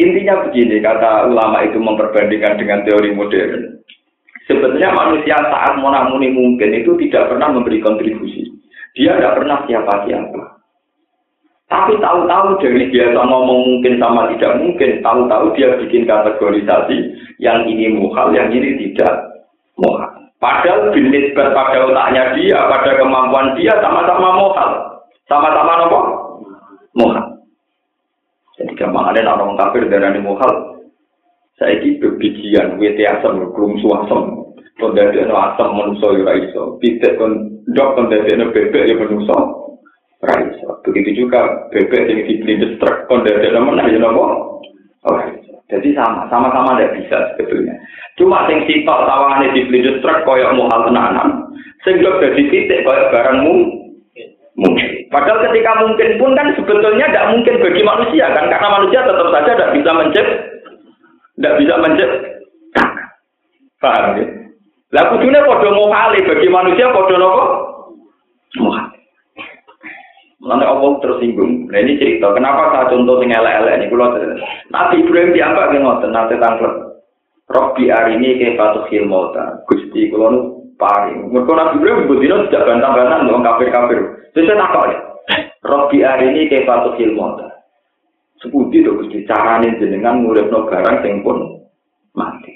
[0.01, 3.77] Intinya begini, kata ulama itu memperbandingkan dengan teori modern.
[4.49, 8.49] Sebetulnya manusia saat monamuni mungkin itu tidak pernah memberi kontribusi.
[8.97, 10.52] Dia tidak pernah siapa-siapa.
[11.73, 17.97] Tapi tahu-tahu dari biasa ngomong mungkin sama tidak mungkin, tahu-tahu dia bikin kategorisasi yang ini
[17.97, 19.09] muhal, yang ini tidak
[19.81, 20.05] muhal.
[20.37, 24.69] Padahal jenis pada otaknya dia, pada kemampuan dia sama-sama mohal.
[25.25, 26.01] Sama-sama apa?
[26.93, 27.41] Mohal.
[28.61, 30.77] Jadi gampang ada orang kafir darah mohal.
[31.57, 34.45] Saya ini bebijian, wete asam, belum suasem.
[34.77, 36.77] kon dadekno asam manusa ya ora iso.
[36.81, 39.62] Pitik kon ndok kon dadekno bebek ya manusa
[40.83, 44.23] Begitu juga bebek yang dibeli truk kon dadekno menah ya napa?
[45.03, 45.59] Ora iso.
[45.67, 47.75] Jadi sama, sama-sama tidak bisa sebetulnya.
[48.15, 51.51] Cuma sing sitok sawangane dibeli truk koyo muhal tenanan,
[51.83, 53.55] sing dok dadi titik koyo barangmu
[54.55, 54.89] mungkin.
[55.11, 59.51] Padahal ketika mungkin pun kan sebetulnya tidak mungkin bagi manusia kan, karena manusia tetap saja
[59.51, 60.27] tidak bisa mencet,
[61.35, 62.11] tidak bisa mencet.
[63.83, 64.25] Paham ya?
[64.95, 67.45] Lah kudune padha mohale bagi manusia napa?
[68.55, 68.92] Mohale.
[70.43, 71.71] Mulane Allah tersinggung.
[71.71, 74.11] Nah ini cerita, kenapa saya contoh sing elek-elek ini kula
[74.75, 76.75] Nabi Ibrahim diapa ki ngoten nate tanglet.
[77.47, 79.63] Robbi arini ke fatuh mauta.
[79.71, 80.39] Gusti kula nu
[80.75, 81.31] paring.
[81.31, 83.99] Mergo Nabi Ibrahim budino tidak bantah-bantah wong kafir-kafir.
[84.35, 84.99] Terus saya takok ya.
[85.63, 87.47] Robbi arini ke fatuh mauta.
[88.43, 91.63] Sepundi to Gusti carane jenengan nguripno barang sing pun
[92.19, 92.51] mati.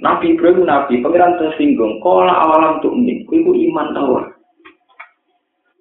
[0.00, 2.00] Nabi Ibrahim Nabi, pangeran tersinggung.
[2.00, 4.31] Kola awalam tuh ini, itu iman tawar.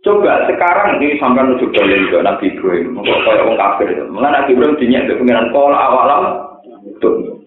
[0.02, 2.98] Coba sekarang ini sampai nuju balik juga Nabi Ibrahim.
[2.98, 4.04] Kok kayak orang kafir itu.
[4.10, 6.24] Mengenai Nabi Ibrahim dinyak ke pangeran kola awalam
[6.98, 7.46] tuh.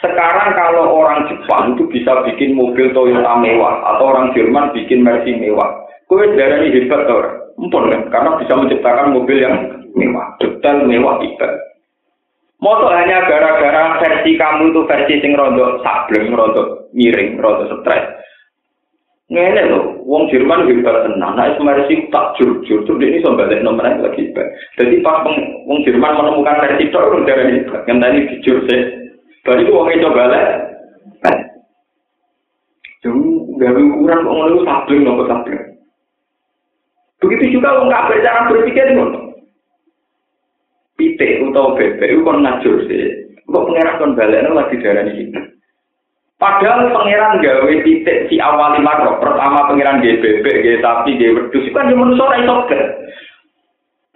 [0.00, 5.36] Sekarang kalau orang Jepang itu bisa bikin mobil Toyota mewah atau orang Jerman bikin Mercy
[5.36, 5.88] mewah.
[6.08, 7.36] Kue darah ini hebat orang.
[7.60, 8.02] Mumpun kan?
[8.08, 9.54] Karena bisa menciptakan mobil yang
[9.92, 11.52] mewah, detail mewah hebat.
[12.60, 18.04] Moto hanya gara-gara versi kamu itu versi sing rondo sableng, rondo miring, rondo stres.
[19.30, 21.38] Ngene lho, wong Jerman hebat tenan.
[21.38, 24.42] Nah, versi tak jujur, tuh ini so balik nomor lagi hebat.
[24.74, 27.86] Jadi pas wong Jerman menemukan versi dari hebat.
[27.86, 28.56] Yang tadi jujur.
[29.46, 30.46] Tadi itu wongnya coba lah.
[33.06, 33.22] Jadi
[33.56, 35.62] nggak ukuran wong lu sableng, nopo sableng.
[37.22, 39.30] Begitu juga wong kafir cara berpikir ngono.
[41.00, 43.32] pitik utawa bebek kan ngajur sih.
[43.48, 45.40] Kok pengeran kon balekno lagi darani iki.
[46.40, 51.68] Padahal pangeran gawe titik si awal lima pertama pangeran gawe bebek, gawe sapi, gawe wedhus
[51.68, 52.56] itu kan cuma manusia ora iso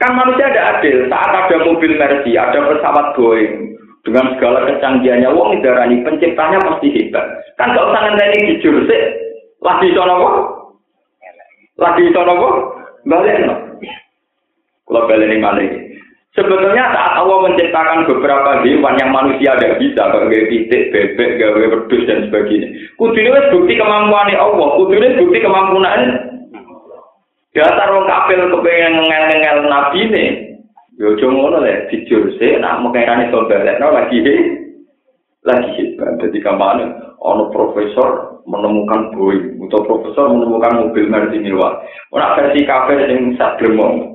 [0.01, 1.07] Kan manusia ada adil.
[1.13, 7.25] Saat ada mobil Mercy, ada pesawat Boeing, dengan segala kecanggihannya, wong darani penciptanya pasti hebat.
[7.61, 9.03] Kan gak usah ngenteni jujur sih.
[9.63, 10.29] Lagi iso napa?
[11.79, 12.49] Lagi iso napa?
[13.07, 13.55] Balekno.
[14.85, 15.84] Kalau baleni malah
[16.35, 22.03] Sebetulnya saat Allah menciptakan beberapa hewan yang manusia tidak bisa, kayak titik, bebek, gawe wedus
[22.11, 22.75] dan sebagainya.
[22.99, 26.11] Kudunya wis bukti kemampuan Allah, kudunya bukti kemampuan
[27.55, 30.25] Dasar orang kafir kepengen ngel-ngel nabi ini.
[30.99, 34.19] Yo aja ngono le, jujur sih, nak mengenai no lagi
[35.47, 36.19] lagi hebat.
[36.19, 37.15] Jadi ke mana?
[37.23, 41.79] Ono profesor menemukan Boeing, atau profesor menemukan mobil Mercy mewah.
[42.11, 44.14] Orang versi kafir yang sadremong.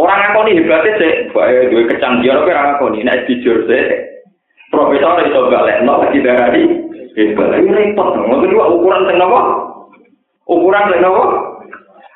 [0.00, 3.84] Orang ngakoni hebatnya sih, bae duwe kecanggihan apa orang ngakoni, nek jujur sih.
[4.72, 6.64] Profesor itu balik, no lagi dari
[7.12, 7.60] hebat.
[7.60, 9.40] Ini repot, ngomong dua ukuran sing apa?
[10.48, 11.24] Ukuran sing apa?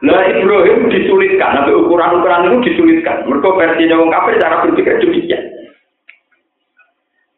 [0.09, 3.29] Lah Ibrahim disulitkan, tapi ukuran-ukuran itu disulitkan.
[3.29, 5.43] Mereka versi wong kafir cara berpikir demikian.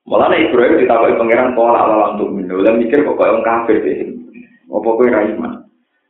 [0.06, 3.96] Malah Ibrahim ditakuti pangeran pola alam untuk minum, dan mikir kok kayak wong kafir sih.
[4.70, 5.66] Apa kowe ra?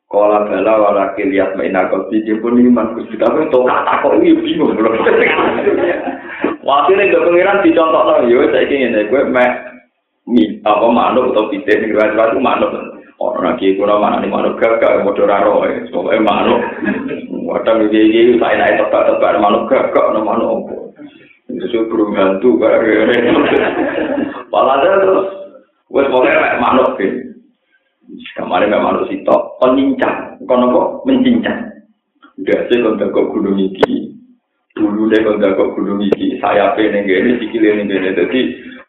[0.08, 4.40] Kala bala wala lihat maina kopi dia pun iman gusti tapi untuk kata kok ini
[4.40, 5.04] bingung belum.
[6.64, 9.44] Waktu ini pengiran dicontoh no yo saya ingin ini gue me
[10.24, 12.72] mi apa manuk atau pite nih gue itu manuk.
[13.20, 16.62] Orang lagi gue mana nih manuk gagak mau doraro ya soalnya manuk.
[17.44, 20.88] Wadah gigi gigi saya naik tebak tebak manuk gagak no manuk.
[21.52, 23.12] Itu burung hantu gara-gara.
[24.56, 25.28] Malah terus,
[25.92, 27.27] gue pokoknya manuk gitu.
[28.36, 31.68] Kemarin memang harus itu penyincang, kono kok mencincang.
[32.38, 34.14] Udah sih kalau kok gunung iki,
[34.78, 38.14] dulu deh kalau kok gunung iki, saya pengen gini, sikilin gini.
[38.14, 38.40] Jadi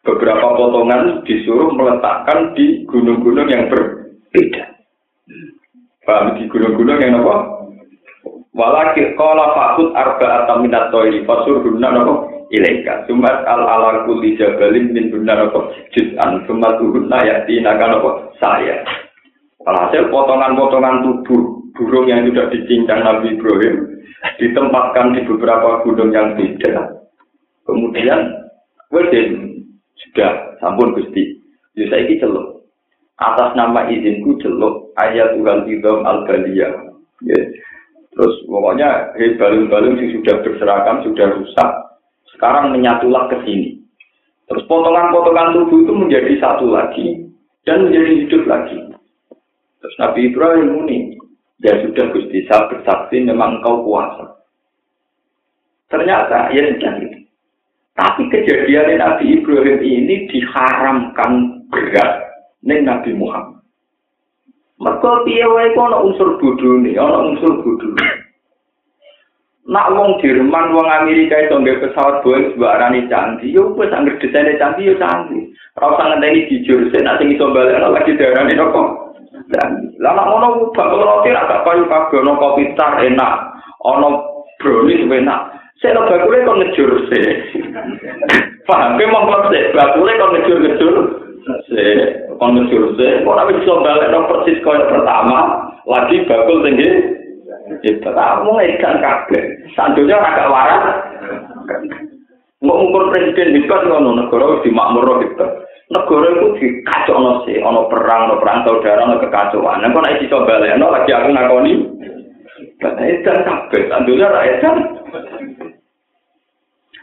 [0.06, 4.64] beberapa potongan disuruh meletakkan di gunung-gunung yang berbeda.
[6.06, 7.60] Paham di gunung-gunung yang apa?
[8.50, 13.06] Walakir kola fakut arba atau minat toiri fasur guna nopo ilaika.
[13.06, 16.42] Sumat al ala kulli jabalin min guna nopo juz'an.
[16.50, 18.82] Sumat guna yakti naga nopo saya.
[19.68, 24.00] Alhasil potongan-potongan tubuh burung yang sudah dicincang Nabi Ibrahim
[24.40, 27.00] ditempatkan di beberapa gunung yang beda.
[27.68, 28.20] Kemudian,
[28.88, 29.60] Wedin
[29.94, 31.38] sudah sampun gusti.
[31.76, 32.66] Saya ini celuk.
[33.20, 36.72] Atas nama izinku celuk ayat Tuhan Idom al -Baliyah.
[37.24, 37.40] Ya.
[38.10, 41.70] Terus pokoknya hey, balung-balung yang sudah berserakan, sudah rusak.
[42.34, 43.80] Sekarang menyatulah ke sini.
[44.50, 47.22] Terus potongan-potongan tubuh itu menjadi satu lagi
[47.62, 48.89] dan menjadi hidup lagi.
[49.80, 50.98] Terus Nabi Ibrahim muni,
[51.64, 54.44] ya sudah Gusti saya bersaksi memang kau kuasa.
[55.88, 57.18] Ternyata ya sudah gitu.
[57.96, 62.12] Tapi kejadian Nabi Ibrahim ini diharamkan berat
[62.64, 63.60] nih Nabi Muhammad.
[64.80, 68.00] Piye wae kok ana unsur bodhone, ana unsur bodhone.
[69.68, 74.16] Nak wong Jerman, wong Amerika itu nggak pesawat Boeing sebuah arani canggih, yo wes angger
[74.18, 75.52] desainnya canggih yo canggih.
[75.76, 79.09] Usah ngenteni jujur, sih nak sing iso balik lagi darani nopo.
[79.50, 83.34] Dan ngono bakal roti ra gak payu kabeh ono kopi tar enak,
[83.82, 84.08] ono
[84.62, 85.40] brownies enak.
[85.80, 87.24] Saya lo bakule kok ngejur sih.
[88.68, 90.94] Paham, kowe mong kok sih, bakule kok ngejur-ngejur.
[91.72, 91.98] Sih,
[92.36, 95.40] kok ngejur sih, kok ora bisa balik persis kaya pertama,
[95.88, 97.16] lagi bakul tinggi
[97.80, 99.42] Itu kamu ngekan kabeh.
[99.78, 100.84] Sandunya agak waras.
[102.60, 105.46] Mau ngukur presiden bebas ngono negara wis dimakmur gitu.
[105.90, 109.82] Negara itu dikacau sih, ono perang, ono perang saudara, ono kekacauan.
[109.82, 111.72] Nek nek iso balekno lagi aku ngakoni.
[112.78, 114.76] Kata edan kabeh, sandunya ra edan.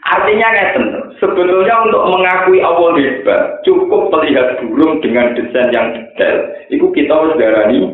[0.08, 0.84] Artinya ngeten,
[1.20, 6.48] sebetulnya untuk mengakui Allah hebat, cukup melihat burung dengan desain yang detail.
[6.72, 7.92] Itu kita harus darani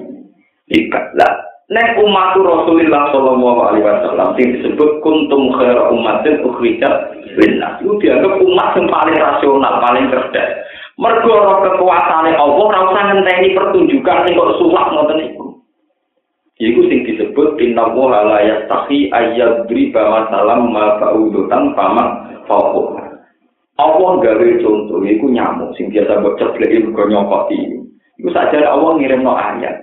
[0.70, 1.10] ikat.
[1.18, 1.32] Lah,
[1.64, 8.36] Nek umat Rasulullah Shallallahu Alaihi Wasallam yang disebut kuntum khaira umatin ukhrijat linnas itu dianggap
[8.36, 10.60] umat yang paling rasional, paling cerdas.
[10.94, 15.58] Mergo kekuasaan Allah ora usah ngenteni pertunjukan sing kok sulak ngoten iku.
[16.62, 22.94] Iku sing disebut inna wa la yastahi ayyadriba masalam ma fa'udutan paman fauq.
[23.74, 27.58] Allah gawe contoh iku nyamuk sing biasa mbok cebleki mergo nyokoti.
[28.22, 29.82] Iku saja Allah ngirimno ayat.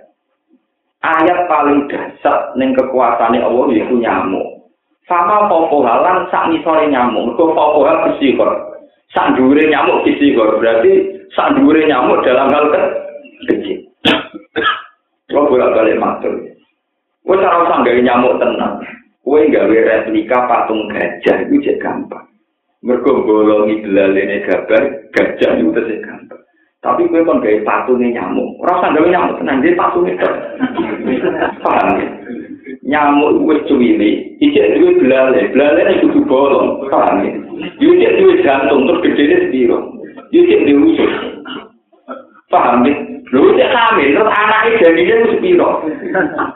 [1.03, 4.63] ayat paling dasar ning kekuasaane Allah yaiku nyamuk.
[5.11, 8.70] Sama popo halan sak nisore nyamuk, mergo popo hal besikor.
[9.11, 12.65] Sak dhuwure nyamuk besikor, berarti sak dhuwure nyamuk dalam hal
[13.47, 13.83] kecil.
[15.27, 16.35] Kalau bolak-balik matur.
[17.23, 18.83] Kowe ora usah gawe nyamuk tenang.
[19.23, 22.27] Kowe gawe replika patung gajah itu cek gampang.
[22.83, 26.41] Mergo bolongi belalene gambar gajah itu cek gampang.
[26.81, 28.57] Tapi gue kan gaya patungnya nyamuk.
[28.65, 30.17] Rasa gaya nyamuk tenang, dia patungnya.
[31.63, 31.87] Paham?
[32.81, 36.85] Nyamuk gue cuwili, ijek gue belale, belale itu kudu bolong.
[36.89, 37.31] Paham ya?
[37.77, 39.97] Ijek gue jantung, terus gede sepiro.
[40.33, 41.13] Ijek dia usus.
[42.49, 42.93] Paham ya?
[43.31, 45.69] Lu ijek hamil, terus jadinya itu sepiro.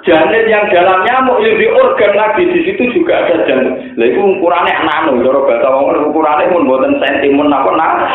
[0.03, 3.77] Janin yang dalam nyamuk, yang di organ lagi, di situ juga ada jantung.
[3.95, 8.11] Lah itu ukurannya nano, joro bahasa ngomong, ukurannya pun buatan sentimen, apa, nah.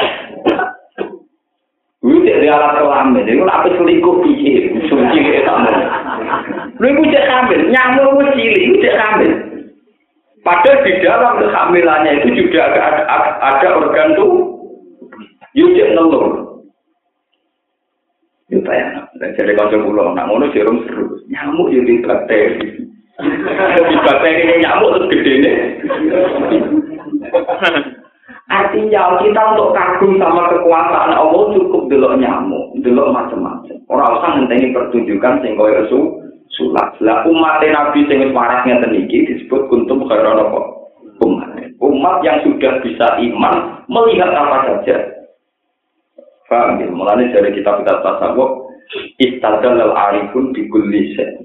[2.01, 5.69] Wujud di alat kelamin, itu apa selingkuh piye, suci kayak kamu.
[6.81, 9.33] Lu cek hamil, nyamuk lu cilik, itu cek hamil.
[10.41, 13.05] Padahal di dalam kehamilannya itu juga ada,
[13.37, 14.33] ada, organ tuh,
[15.53, 16.57] yujek nelur.
[18.49, 22.89] Itu ya, dan jadi konsep pulau, nak ngono jarum seru, nyamuk jadi bakteri.
[23.77, 25.57] Di bakteri nyamuk terus gede nih.
[28.51, 33.77] Artinya kita untuk kagum sama kekuasaan Allah cukup delok nyamuk, delok macam-macam.
[33.91, 36.01] Orang usah ngenteni pertunjukan sing koyo su
[36.55, 36.95] sulak.
[37.03, 40.61] Lah umat Nabi sing wis waras ngeten iki disebut kuntum khairan apa?
[41.27, 41.51] Umat.
[41.83, 44.97] Umat yang sudah bisa iman melihat apa saja.
[46.47, 46.87] Paham ya?
[46.91, 48.71] Mulanya dari kitab-kitab tasawuf
[49.23, 50.67] istadal al arifun di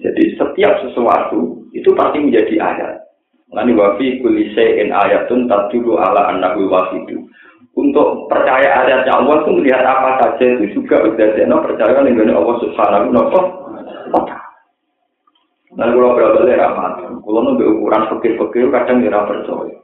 [0.02, 2.94] Jadi setiap sesuatu itu pasti menjadi ayat.
[3.54, 7.30] Ngani wafi kulise in ayatun tadulu ala annahu wahidu.
[7.76, 12.56] Untuk percaya ayatnya Allah itu melihat apa saja itu juga sudah jenuh percaya dengan Allah
[12.64, 13.28] Subhanahu wa
[14.24, 14.40] taala.
[15.76, 19.76] Nah, kalau dari ramat, kalau nunggu ukuran fakir-fakir kadang tidak percaya.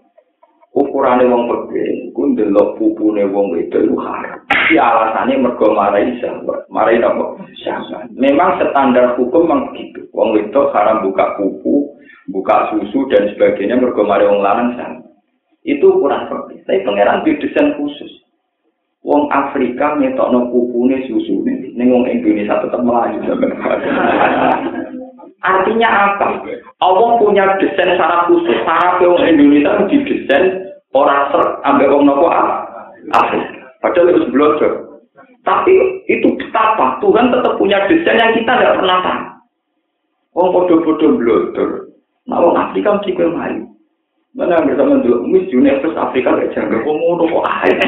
[0.72, 4.40] Ukurannya wong fakir, ku ndelok pupune wong itu haram.
[4.72, 7.44] Si alasannya mergo marai sahabat, marai apa?
[7.60, 8.08] Sahabat.
[8.16, 10.08] Memang standar hukum memang begitu.
[10.16, 11.92] Wong itu haram buka pupu,
[12.32, 15.11] buka susu dan sebagainya mergo mari wong lanang.
[15.62, 16.66] Itu kurang seperti.
[16.66, 18.22] Tapi pangeran di desain khusus.
[19.02, 21.74] Wong Afrika ngetokno pupune susu nih.
[21.74, 23.18] Ning wong Indonesia tetap melayu
[25.42, 26.38] Artinya apa?
[26.86, 28.58] Allah punya desain secara khusus.
[28.62, 33.62] Saraf wong Indonesia didesain orang ser ambek wong nopo Afrika.
[33.82, 34.54] Padahal itu sebelum
[35.42, 35.74] Tapi
[36.06, 39.24] itu betapa Tuhan tetap punya desain yang kita tidak pernah tahu.
[40.38, 41.70] Wong podo-podo blotor.
[42.30, 43.71] Nah, wong Afrika mesti mari.
[44.32, 47.88] Mana yang bersama dulu, Miss Universe Afrika gak kok ngono kok aja.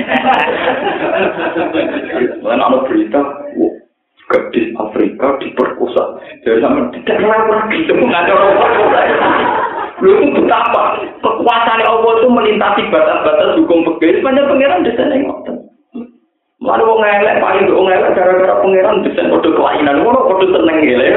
[2.43, 3.21] Mana ada berita,
[4.27, 6.19] gadis Afrika diperkosa.
[6.43, 8.35] Jadi sama tidak lewat gitu, nggak ada
[10.03, 14.19] Lu itu betapa kekuasaan Allah itu melintasi batas-batas hukum pegawai.
[14.19, 15.31] Sepanjang pangeran desain yang
[16.63, 21.11] Lalu wong elek paling wong elek gara-gara pangeran desain kode kelainan, ngono kode seneng gile.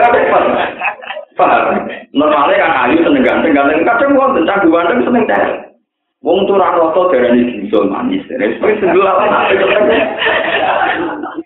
[1.38, 1.86] Paham?
[2.16, 5.44] Normalnya kan ayu seneng ganteng, ganteng kadang wong tentang ganteng seneng teh.
[6.26, 9.14] Wong tuh rano to dari ini manis, dari sebagai sebelah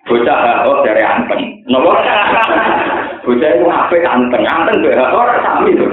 [0.08, 1.92] Bocah oh dari anteng, nopo?
[3.26, 5.84] Bocah itu apik anteng, anteng be ora sami to.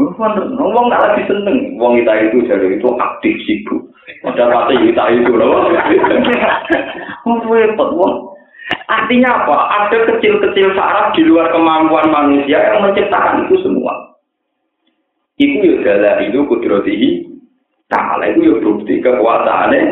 [0.00, 3.92] Ngomong nggak lagi seneng, wong kita itu jadi itu aktif sibuk.
[4.24, 5.68] Ada kata kita itu loh.
[7.28, 8.14] Wong repot wong.
[8.88, 9.56] Artinya apa?
[9.86, 13.92] Ada kecil-kecil saraf di luar kemampuan manusia yang menciptakan itu semua.
[15.40, 17.08] Itu ya adalah itu kudrotihi.
[17.90, 19.82] Ta'ala itu ya bukti kekuasaannya.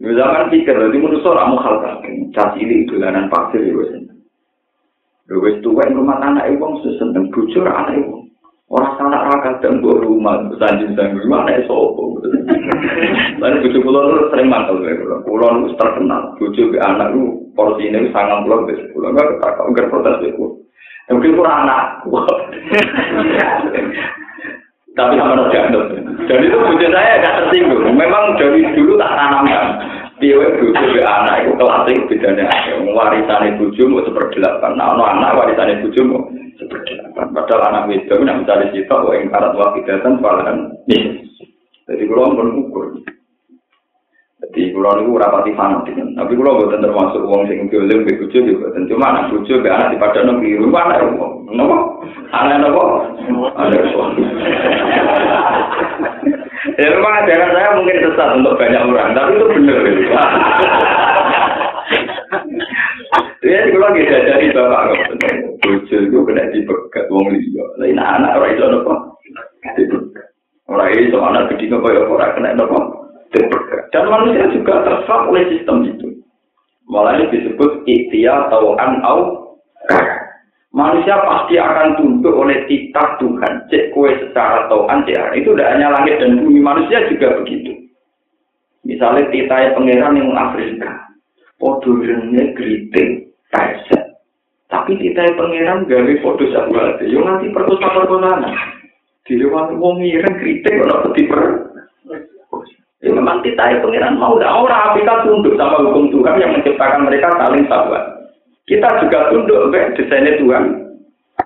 [0.00, 1.76] Ya zaman pikir, jadi menurut orang mau hal
[2.32, 4.00] Caci ini dolanan pasir ya
[5.38, 8.26] wes tua yang rumah anak ibu seseneng bujur anak ibu.
[8.70, 11.58] Orang sana rakyat dan buat rumah, sanjung sanjung mana.
[13.42, 15.18] Lalu bujuk pulau sering mantel ya pulau.
[15.26, 16.34] Pulau itu terkenal.
[16.38, 20.58] Bujuk anak itu porsi ini sangat pulau bes pulau nggak ketakut nggak protes pulau.
[21.10, 22.06] Mungkin kurang anak.
[24.98, 25.84] Tapi sama jatuh.
[26.30, 27.94] Dan itu bujuk saya agak tersinggung.
[27.94, 29.66] Memang dari dulu tak tanamkan.
[30.20, 32.44] piwe bojo be anak iku klasik bedane
[32.92, 34.76] warisane bojo mu seperdelapan.
[34.76, 36.18] Nah ono anak warisane bojo mu
[36.60, 37.32] seperdelapan.
[37.32, 41.24] Padahal anak wedok nek mencari cita kok ing karat wa kidatan falan nih
[41.90, 42.86] jadi kula pun ukur
[44.40, 48.38] jadi kula niku ora pati fanatik tapi kula boten termasuk wong sing piwe be bojo
[48.38, 51.78] yo boten cuma anak bojo be anak dipadani biru anak rumo napa?
[52.30, 52.84] Anak napa?
[53.58, 53.82] Anak
[56.80, 59.80] Ya memang ajaran saya mungkin sesat untuk banyak orang, tapi itu benar.
[63.44, 64.96] Ya, kalau kita jadi bapak,
[65.60, 67.64] bojo itu kena dipegat uang liya.
[67.76, 68.94] Lain anak orang itu apa?
[69.76, 70.26] Dipegat.
[70.72, 72.78] Orang itu anak gede kok ya orang kena apa?
[73.92, 76.08] Dan manusia juga terserap oleh sistem itu.
[76.88, 79.52] Malah ini disebut ikhtiar tauan au
[80.70, 83.66] Manusia pasti akan tunduk oleh titah Tuhan.
[83.66, 86.62] Cek kue secara tauan cek itu tidak hanya langit dan bumi.
[86.62, 87.74] Manusia juga begitu.
[88.86, 91.10] Misalnya titah pangeran yang Afrika.
[91.58, 94.14] Podurnya geriting, pesek.
[94.70, 97.02] Tapi titah pangeran gawe foto sahabat.
[97.02, 98.46] Yo nanti perkosa perkosaan.
[99.26, 101.42] Di luar wong ngiring kritik ora peti per.
[103.00, 107.32] Ya memang kita pengiran mau tidak orang kita tunduk sama hukum Tuhan yang menciptakan mereka
[107.32, 108.19] saling sahabat.
[108.70, 110.64] Kita juga tunduk ke desainnya Tuhan.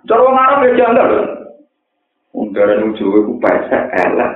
[0.04, 1.26] Cara orang Arab ya janggal loh.
[2.52, 4.32] Yang Jawa itu bahasa elek.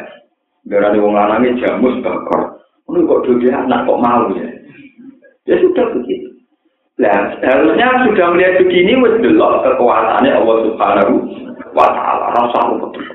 [0.64, 2.56] Darah yang lanangnya jamus bakar.
[2.88, 4.48] Ini kok dulu anak kok mau ya.
[5.44, 6.32] Ya sudah begitu.
[6.98, 11.14] Nah, harusnya sudah melihat begini, wes delok kekuasaannya Allah Subhanahu
[11.76, 12.26] wa Ta'ala.
[12.34, 13.06] Rasa betul.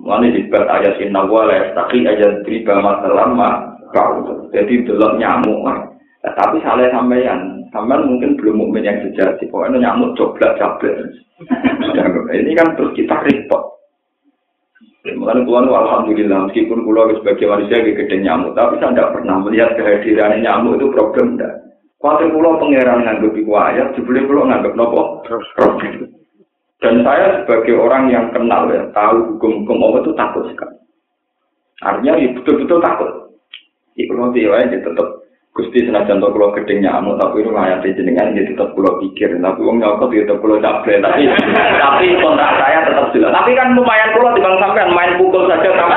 [0.00, 4.48] Mulane disebut ayat inna wa la yastaqi ayat riba masalama kau.
[4.50, 5.91] Jadi delok nyamuk.
[6.22, 9.50] Tapi salah sampean, sampean mungkin belum mukmin yang sejati.
[9.50, 10.94] Pokoknya nyamuk coblak coblak.
[12.38, 13.82] ini kan terus kita repot.
[15.02, 20.38] Mulane Tuhan alhamdulillah meskipun kula sebagai manusia gede nyamuk, tapi saya tidak pernah melihat kehadiran
[20.38, 21.58] nyamuk itu problem enggak.
[21.98, 25.22] Kuatir pulau pangeran nganggep iku ayat, jebule pulau nganggep nopo?
[25.54, 26.10] Problem.
[26.82, 30.76] Dan saya sebagai orang yang kenal ya, tahu hukum-hukum Allah itu takut sekali.
[31.78, 33.10] Artinya ya betul-betul takut.
[33.94, 35.21] Iku nanti ya, ya tetap
[35.52, 39.84] Gusti senajan to kula gedhe nyamuk tapi ayat jenengan ya tetap kula pikir tapi wong
[39.84, 41.28] nyokot ya tetap kula capek tapi
[41.76, 45.96] tapi kontrak saya tetap jelas tapi kan lumayan kula timbang sampean main pukul saja sama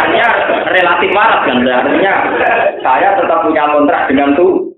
[0.00, 0.28] artinya
[0.72, 2.12] relatif waras kan artinya
[2.80, 4.72] saya tetap punya kontrak dengan tuh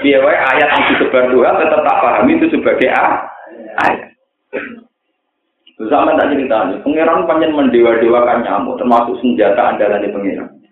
[0.00, 3.06] Biar ayat yang disebar Tuhan tetap tak pahami itu sebagai A.
[3.82, 4.00] ayat.
[5.74, 10.63] Zaman tak cerita pangeran panjang mendewa-dewakan nyamuk, termasuk senjata andalan di pangeran.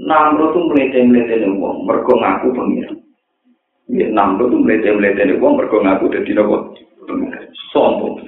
[0.00, 2.96] Namro tuh melete-melete nih uang, mergo ngaku pangeran.
[3.92, 6.72] Ya, Namro tuh melete-melete nih uang, mergo ngaku jadi nopo.
[7.68, 8.24] Sombong.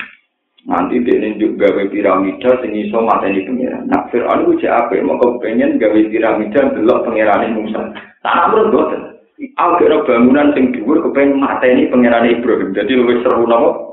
[0.62, 3.88] Nanti dia juga gawe piramida sing iso mateni pangeran.
[3.88, 4.94] Nah, Fir'aun itu apa?
[5.00, 7.90] Mau pengen gawe piramida delok pangeran Musa.
[8.20, 9.02] Tak namro boten.
[9.58, 12.70] Aku kira bangunan sing dhuwur kepengen mateni pangeran Ibrahim.
[12.76, 13.91] Jadi luwih seru napa?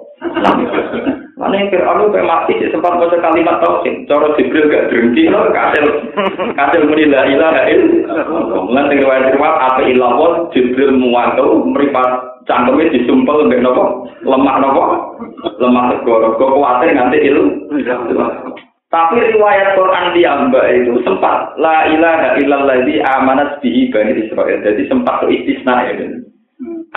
[1.40, 4.04] Mana yang Fir'aun itu mati sempat baca kalimat tauhid.
[4.12, 6.12] Cara Jibril gak drengki loh, kasil
[6.52, 8.60] kasil muni la ilaha illallah.
[8.68, 14.04] Mulan sing riwayat riwayat apa illallah Jibril muwantu meripat cangkeme disumpel mbek napa?
[14.28, 14.84] Lemah napa?
[15.64, 16.36] Lemah segoro.
[16.36, 17.72] Kok kuwatir nganti ilu.
[18.90, 24.60] Tapi riwayat Quran di Amba itu sempat la ilaha illallah di amanat bihi bani Israel.
[24.66, 26.10] Jadi sempat itu istisna ya.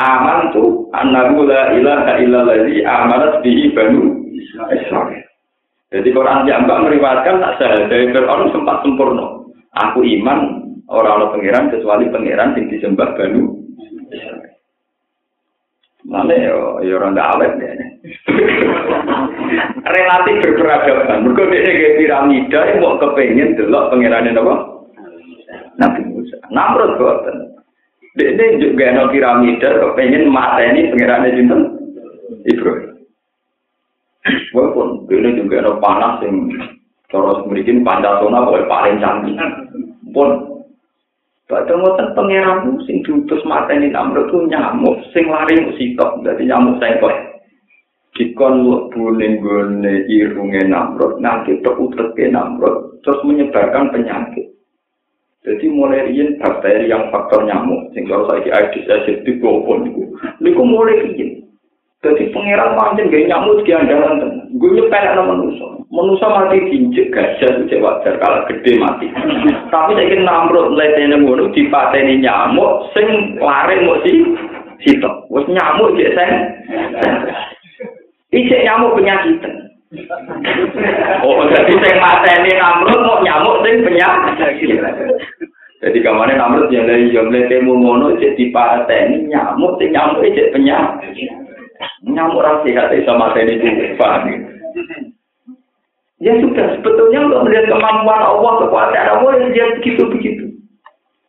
[0.01, 5.20] Aman tuh annahu la ilaha illallah di amanat bihi Israel.
[5.93, 9.45] Jadi Quran di Amba meriwayatkan tak sah dari Fir'aun sempat sempurna.
[9.76, 13.61] Aku iman orang-orang pangeran kecuali pangeran yang disembah banu.
[16.09, 17.72] Mana yo yo orang awet deh.
[20.01, 21.28] Relatif berperadaban.
[21.28, 24.55] Mereka dia kayak piramida yang mau kepengen delok pangeran apa?
[25.76, 26.40] Nabi Musa.
[26.49, 27.61] Namrud boten.
[28.12, 31.60] Dene juga ana piramida kepengin mateni pangerane sinten?
[32.44, 32.92] Ibrahim.
[34.52, 36.52] Walaupun dene juga ana panas sing
[37.08, 39.36] cara mriki Pancasona kok paling canggih.
[40.12, 40.52] Pun
[41.52, 47.44] Padahal ngoten pangeran sing diutus mateni Namrud ku nyamuk sing lari sitok dadi nyamuk sengklek.
[48.16, 54.41] Dikon mlebu ning gone irunge Namrud nanti tek uteke Namrud terus menyebarkan penyakit.
[55.62, 60.10] Jadi mulai riyen bakteri yang faktor nyamuk, sing kalau saya Aedes aegypti gopon niku.
[60.42, 61.38] Niku mulai riyen.
[62.02, 64.50] Jadi pangeran pancen gak nyamuk di andalan tenan.
[64.58, 65.78] Gue nyepelek nama manusia.
[65.86, 69.06] Manusia mati diinjek gajah itu wajar kalau gede mati.
[69.70, 74.34] Tapi saya kira namrud letene ngono dipateni nyamuk sing lari mau si
[74.82, 75.30] sitok.
[75.30, 76.30] Wes nyamuk jek sen.
[78.34, 79.38] Ijek nyamuk penyakit.
[81.22, 84.82] Oh, jadi sing mateni namrud mau nyamuk sing penyakit.
[85.82, 91.34] Jadi kamane namrud yang dari jomle temu ngono cek dipateni nyamuk sing nyamuk cek penyakit.
[92.06, 93.58] Nyamuk ra sehat iso mateni
[93.98, 94.30] paham.
[96.22, 100.54] Ya sudah, sebetulnya untuk melihat kemampuan Allah, kekuasaan Allah, ya begitu-begitu.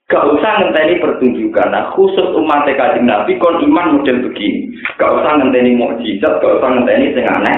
[0.06, 1.74] Gak usah ngenteni pertunjukan.
[1.74, 4.70] Nah, khusus umat kajian Nabi, kon iman model begini.
[5.02, 7.58] Gak usah ngenteni mukjizat, gak usah ngenteni sing aneh.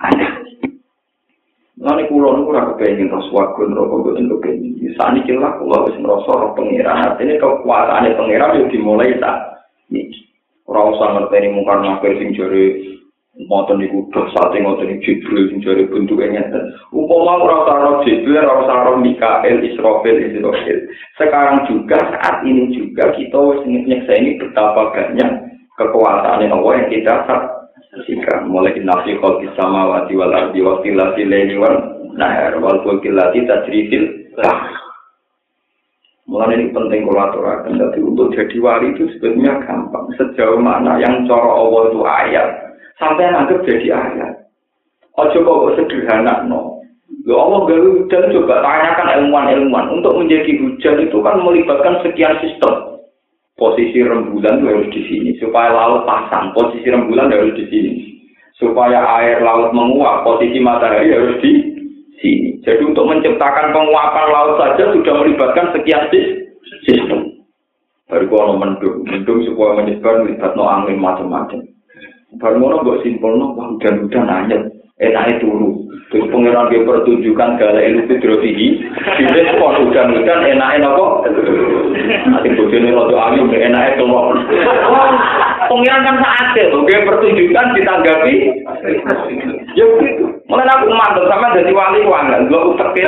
[0.00, 0.45] Aneh.
[1.76, 4.96] Nanti kulo niku ora kepengin terus wagun rokok boten kepengin.
[4.96, 7.04] Sani celah kulo wis ngrasa roh pangeran.
[7.04, 10.24] Artine kekuasaane pangeran yo dimulai tak niki.
[10.64, 12.80] Ora usah ngerteni mungkar nakir sing jare
[13.44, 16.64] moten niku dosate ngoten iki Jibril sing jare bentuke ngeten.
[16.96, 20.78] Umpama ora usah roh Jibril, ora usah Mikael, Israfil, Israfil.
[21.20, 25.30] Sekarang juga saat ini juga kita wis nyekseni betapa banyak
[25.76, 27.14] kekuasaan Allah yang kita
[27.92, 31.76] saksikan mulai nasi khalqis samawati wal ardi wa tilati laili wal
[32.16, 34.26] nahar wal fulki lati tajrifil
[36.26, 40.10] Mulai ini penting aturakan, tapi untuk jadi wali itu sebetulnya gampang.
[40.18, 42.48] Sejauh mana yang cara Allah itu ayat,
[42.98, 44.34] sampai nanti jadi ayat.
[45.14, 46.82] Ojo kok sederhana, no.
[47.22, 49.86] Lo Allah gak hujan, coba tanyakan ilmuwan-ilmuwan.
[49.94, 52.95] Untuk menjadi hujan itu kan melibatkan sekian sistem.
[53.56, 55.30] Posisi rembulan itu harus di sini.
[55.40, 57.92] Supaya laut pasang, posisi rembulan harus di sini.
[58.60, 61.52] Supaya air laut menguap, posisi matahari harus di
[62.20, 62.60] sini.
[62.60, 66.04] Jadi untuk menciptakan penguapan laut saja sudah melibatkan sekian
[66.84, 67.32] sistem.
[68.06, 71.58] Baru kalau mendung, mendung supaya menyebar melibatkan angin macam-macam.
[72.36, 74.75] Baru ngono mbok simpulno wah hujan-hujan anyep.
[74.96, 75.76] Enake turu.
[76.08, 78.80] Terus pengiran dia pertunjukan gala elu pidrofihi.
[79.20, 81.28] Direspon hujan-hujan enake napa?
[82.32, 84.32] Nanti bojone rada angin enake keluar.
[85.68, 88.34] Pengiran kan saat oke pertunjukan ditanggapi.
[89.76, 90.24] Ya begitu.
[90.48, 93.02] Mulai aku mantap sama jadi wali wangan, gua utek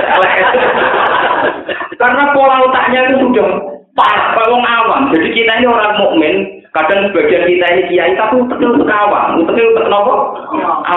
[1.97, 3.49] Karena pola otaknya itu sudah
[3.97, 5.09] pas, kalau awam.
[5.15, 6.35] Jadi kita ini orang mukmin,
[6.75, 9.41] kadang sebagian kita ini kiai, tapi uteknya utek awam.
[9.41, 10.15] Uteknya utek apa?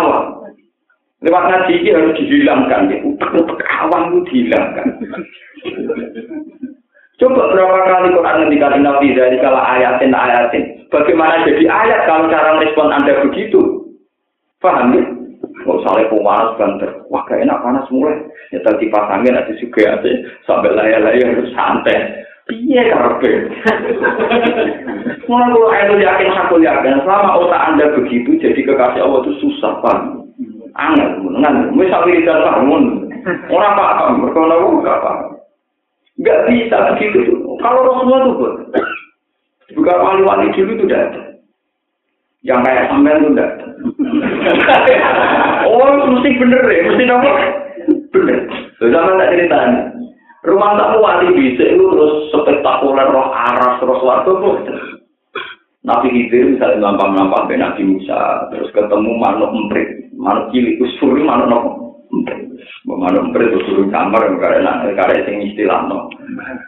[0.01, 0.40] Awam.
[1.21, 2.97] Lewat ngaji ini harus dihilangkan, ya.
[3.05, 4.87] utek-utek awam itu dihilangkan.
[7.21, 10.81] Coba berapa kali Quran ngendikan Nabi dari kala ayatin ayatin.
[10.89, 13.85] Bagaimana jadi ayat kalau cara merespon Anda begitu?
[14.57, 15.05] Paham ya?
[15.61, 18.17] Kalau saling panas banter, wah gak enak panas mulai.
[18.49, 20.11] Ya tadi pasangin ada juga aja
[20.49, 22.25] sambil layar-layar harus santai.
[22.49, 23.31] Iya karpe.
[25.29, 25.53] Mulai
[25.85, 30.20] kalau yakin aku yakin selama otak anda begitu jadi kekasih Allah itu susah paham.
[30.79, 31.75] Angel, menengan.
[31.75, 32.83] Misal wiridan bangun,
[33.51, 34.55] orang paham, berkona
[34.85, 35.19] gak paham.
[36.23, 37.35] Gak bisa begitu.
[37.59, 38.53] Kalau Rasulullah itu pun,
[39.75, 41.37] juga wali-wali dulu itu tidak.
[42.41, 43.51] Yang kayak sampean itu tidak
[45.69, 47.33] oh, mesti bener ya, mesti nomor
[48.11, 48.39] bener.
[48.81, 49.81] Sama tak ceritanya.
[50.41, 54.57] Rumah tamu wali bisa itu terus spektakuler roh aras terus tuh.
[55.81, 61.49] Nabi Khidir misalnya nampak-nampak ben Nabi Musa, terus ketemu manuk emprit, manuk cilik usur manuk
[61.49, 61.69] nopo
[62.13, 62.53] emprit.
[62.85, 66.05] Manuk emprit itu suruh kamar karena karena sing istilah no.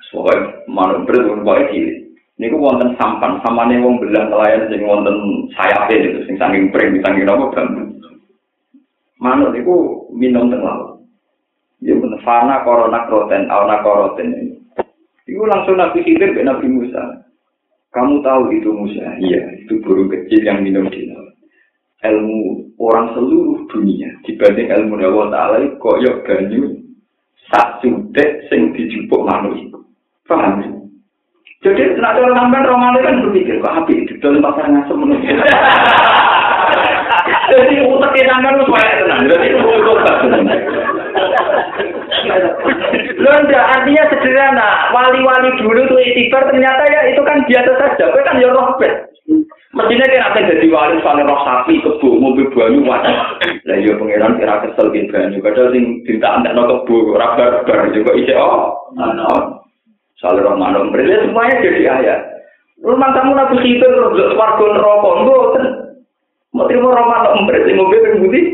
[0.09, 1.97] Soalnya manuk emprit itu baik cilik.
[2.41, 7.29] Niku wonten sampan, samane wong belang nelayan sing wonten sayape niku sing saking pring saking
[7.29, 7.93] napa bambu.
[9.21, 11.05] Manuk niku minum teng laut.
[11.85, 14.57] Ya bener fana korona kroten, awana koroten.
[15.29, 17.29] Iku langsung Nabi Khidir ke Nabi Musa.
[17.93, 19.05] Kamu tahu itu Musa?
[19.21, 21.37] Iya, itu burung kecil yang minum di laut.
[22.01, 26.83] Ilmu orang seluruh dunia dibanding ilmu Allah Ta'ala koyok banyu
[27.53, 29.79] sak sudek sing dijupuk manuk itu.
[30.25, 30.71] Paham ya?
[31.63, 34.99] Jadi, nak orang sampai Romano kan berpikir, kok api itu dalam pasar ngasem
[37.53, 39.29] Jadi utek sampean wis wae tenan.
[39.29, 40.45] Jadi tenan.
[43.21, 44.69] Loh enggak, artinya sederhana.
[44.89, 48.09] Wali-wali dulu tuh itibar ternyata ya itu kan biasa saja.
[48.09, 49.13] Kowe kan ya rohbet.
[49.73, 53.17] Mestinya kira akan jadi wali soalnya roh sapi kebu mobil banyu wajib.
[53.65, 55.41] Lah iya pangeran kira kesel gitu banyu.
[55.41, 58.93] Padahal sing cinta anda no kebu rabar bar juga isi oh.
[60.21, 62.19] Soalnya roh manom berarti semuanya jadi ayat.
[62.85, 65.09] Rumah kamu nabi terus warga neraka.
[65.21, 65.82] Enggak.
[66.53, 68.45] Mau terima roh manom berarti mobil yang putih.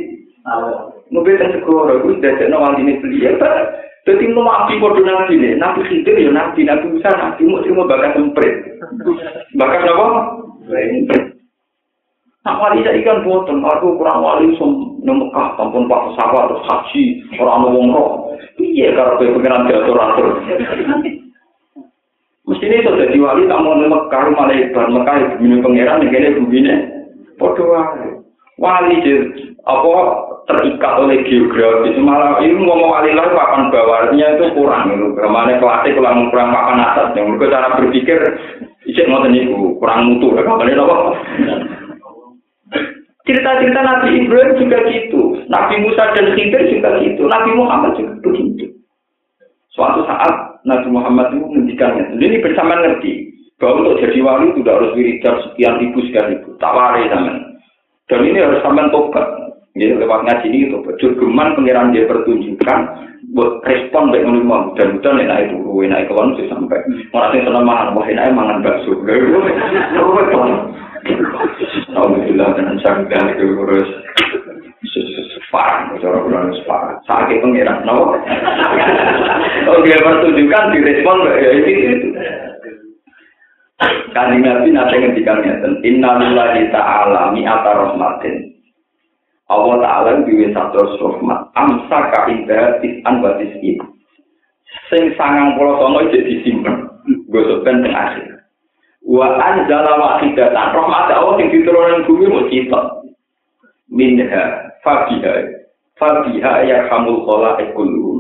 [1.12, 3.36] Mobil yang segoro itu sudah jadi wali ini beli ya.
[4.08, 5.60] Jadi mau nabi bodoh nabi nih.
[5.60, 6.64] Nabi khidir ya nabi.
[6.64, 7.44] Nabi Musa nabi.
[7.44, 8.56] Mau terima bakat semprit.
[9.60, 10.08] Bakat apa?
[12.40, 17.04] Nak wali saya ikan boten, aku kurang wali som nemekah, tampun pak pesawat terus haji,
[17.36, 18.12] orang mau roh.
[18.56, 20.40] Iya kalau kau pengiran diatur atur.
[22.48, 26.48] Mesti ini sudah jadi wali, tak mau nemekah, malah ibar mekah ibu minum pengiran, yang
[26.48, 26.74] kini
[27.40, 28.20] Podo wali,
[28.60, 28.96] wali
[29.64, 29.96] apa
[30.52, 31.96] terikat oleh geografis.
[31.96, 36.52] Malah ini ngomong wali lah papan bawahnya itu kurang itu ke mana kelasnya kurang kurang
[36.52, 37.16] papan atas.
[37.16, 38.20] Yang mereka cara berpikir
[38.90, 40.36] Ijek ngoten niku kurang mutu.
[40.36, 40.96] Ya kabeh napa.
[43.30, 48.74] Cerita-cerita Nabi Ibrahim juga gitu, Nabi Musa dan Khidir juga gitu, Nabi Muhammad juga begitu.
[49.70, 52.18] Suatu saat Nabi Muhammad itu menghentikannya.
[52.18, 53.30] Jadi bersama ngerti
[53.60, 57.60] bahwa untuk jadi wali itu tidak harus wiridan sekian ribu sekian ribu, tak warai zaman.
[58.08, 59.28] Dan ini harus sampai tobat.
[59.78, 62.80] Ya, lewat ngaji ini itu Jurgeman pengiran dia pertunjukan
[63.32, 66.82] buat respon baik ngono mau dan udan enak itu enak kelon sih sampai
[67.14, 68.98] orang yang seneng mangan wah enak mangan bakso
[71.94, 73.90] Alhamdulillah dengan syarikat itu terus
[75.50, 76.96] parah, cara bulan parah.
[77.10, 78.14] Sakit pengiran, no?
[79.76, 82.08] Oke, pertunjukan direspon ya itu.
[83.80, 86.20] Kanjeng Nabi nanti ngendikan ngeten, Inna
[86.68, 88.50] ta'ala mi'ata rahmatin.
[89.50, 91.40] Allah Ta'ala duwe satu rahmat.
[91.56, 93.80] Amsa ka'indah tis'an wa tis'in.
[94.92, 96.86] Sing sangang pulau songo jadi disimpan.
[97.34, 98.46] Gosokkan teng akhir.
[99.02, 100.54] Wa anjala wahidatan.
[100.54, 102.82] Rahmat Allah yang diturunkan bumi mau cita.
[103.90, 105.34] Minha fabiha.
[105.98, 107.58] Fabiha ya hamul kola.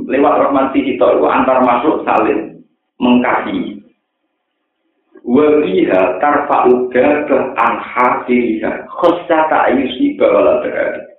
[0.10, 2.66] Lewat rahmat si cita antar masuk saling
[2.98, 3.78] mengkasihi.
[5.28, 8.88] Wabiha tarfa'u gabah an hasiriha.
[8.88, 11.10] Khosata ayusi bawala berhari.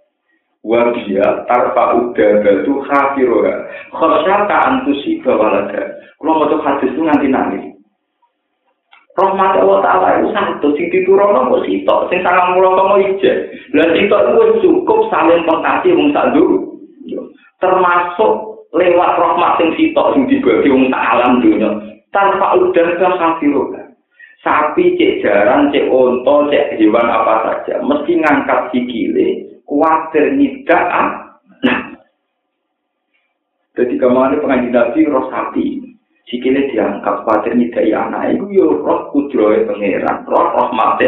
[0.61, 3.55] Wabia tarfa udah batu hafiroha
[3.97, 5.89] khosyata antusi bawalaga
[6.21, 7.65] kalau mau tuh hadis itu nganti nangis
[9.17, 13.53] Rahmat Allah Ta'ala itu satu, sing diturono mau sitok, sing sangat mulau kamu ijek.
[13.75, 16.45] Dan sitok itu cukup saling pengkasih wong sadu.
[17.61, 18.33] Termasuk
[18.71, 21.69] lewat rahmat sing sitok sing dibagi wong tak alam dunia.
[22.15, 23.80] Tanpa udah ke hafiroha.
[24.41, 27.85] Sapi, cek jaran, cek onto, cek hewan apa saja.
[27.85, 29.51] Mesti ngangkat sikile.
[29.71, 30.83] kuatir nidak
[31.63, 31.95] nah
[33.79, 35.79] jadi kemarin pengajian nabi roh sapi
[36.27, 41.07] sikile diangkat kuatir nidak ya anak itu ya roh kudroy pangeran roh mati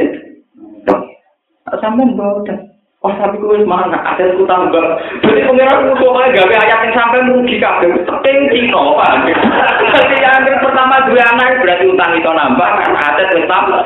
[1.67, 2.71] sampai bodoh
[3.03, 3.99] Oh, tapi gue mana?
[4.15, 4.87] Ada aku tambah.
[5.27, 7.99] Jadi pengiran itu gue gawe ayat yang sampai rugi kabeh.
[8.07, 9.27] Teping cino, pak.
[10.75, 13.83] sama dua anak berarti utang itu nambah kan aset wis tambah.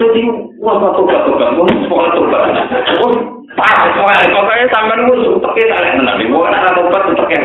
[0.00, 0.20] Jadi
[0.60, 2.52] wong satu satu kan wong sekolah tuh kan.
[3.54, 7.42] Pas sekolah kok saya sampean musuh utek tak nek nek ora tobat utek.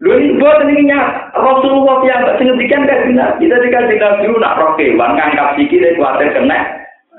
[0.00, 4.56] Lho ini buat ini nyak, Rasulullah yang tak singgitkan kan kita kita dikasih nabi nak
[4.56, 6.56] roke, wan ngangkat sikit dari kuatir kena,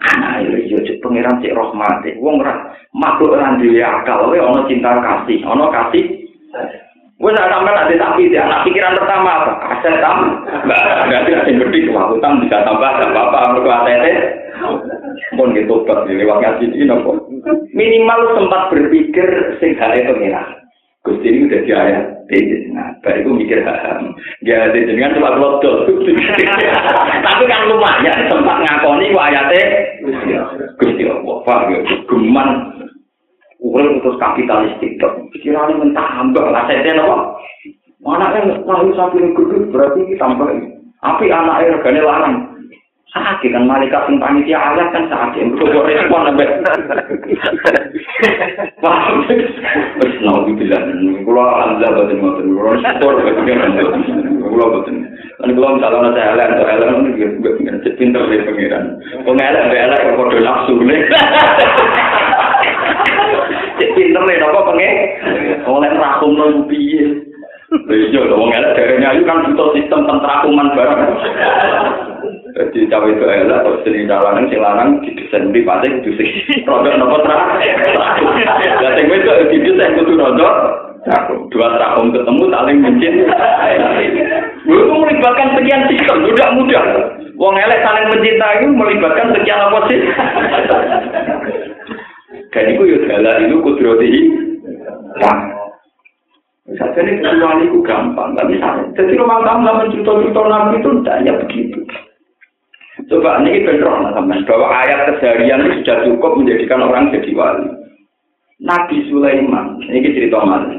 [0.01, 4.97] anak itu jujur pengiran si rahmati, wong ora makhluk orang dia kalau ya ono cinta
[4.97, 6.25] kasih, ana kasih,
[7.21, 9.53] Wes ora sampe ada tapi dia anak pikiran pertama apa?
[9.77, 10.41] Aset tam.
[10.65, 14.41] Berarti ada gede wah bisa tambah gak apa-apa mergo aset
[15.37, 17.17] pun gitu tobat lewat ngaji ini nopo.
[17.71, 19.27] Minimal sempat berpikir
[19.61, 20.61] sing hale pengiran.
[21.01, 22.05] Gusti ini udah di ayat
[22.71, 24.15] Nah, baru mikir paham.
[24.39, 25.83] Ya, dengan cuma lodol.
[27.27, 29.65] Tapi kan lumayan sempat ngakoni wa ayatnya.
[30.79, 31.79] Gusti Allah, paham ya?
[32.07, 32.49] Geman.
[33.61, 36.97] Uwe terus kapitalistik, tak pikiran ini mentambah, lah saya
[38.01, 39.37] Mana Anaknya lalu sapi ini
[39.69, 40.49] berarti kita tambah
[41.01, 42.35] Api anak air gane larang.
[43.11, 45.43] Sakit kan malaikat sing panitia ayat kan sakit.
[45.43, 46.45] Itu gue respon sampe.
[48.79, 49.25] Paham?
[49.27, 53.43] Terus nama dibilang, kula alhamdulillah batin batin, kula syukur batin
[53.75, 54.95] batin, kula boten.
[55.41, 56.89] Dan kula misalnya saya elek, atau elek,
[57.19, 57.53] gue
[57.99, 58.85] pinter deh pengiran.
[59.27, 60.79] Wong ngelek, gue elek, kok kode langsung.
[64.01, 64.93] Pinter nek apa pengen
[65.69, 67.21] oleh rakum nang piye
[67.71, 71.01] iya, wong elek derene kan butuh sistem tentrakuman barang.
[72.51, 76.27] Jadi cawe itu elek atau seni lanang sing lanang didesain di pate kudu sing
[76.67, 77.61] rodok nopo tra.
[78.81, 80.53] Lah sing wedok didesain kudu rodok
[81.53, 83.13] dua tahun ketemu saling mencin.
[84.67, 86.83] Itu melibatkan sekian sistem, tidak mudah.
[87.39, 89.99] Wong elek saling mencintai melibatkan sekian apa sih?
[92.51, 94.11] Dan itu ya dalam itu kudroti.
[95.19, 95.37] Nah,
[96.75, 98.59] saja ini kecuali itu gampang, tapi
[98.95, 101.79] jadi rumah tangga mencerita-cerita nabi itu tidaknya begitu.
[103.11, 107.67] Coba ini benar teman bahwa ayat keseharian itu sudah cukup menjadikan orang jadi wali.
[108.61, 110.69] Nabi Sulaiman, ini cerita mana?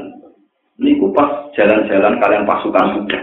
[0.79, 3.21] Ini pas jalan-jalan kalian pasukan sudah.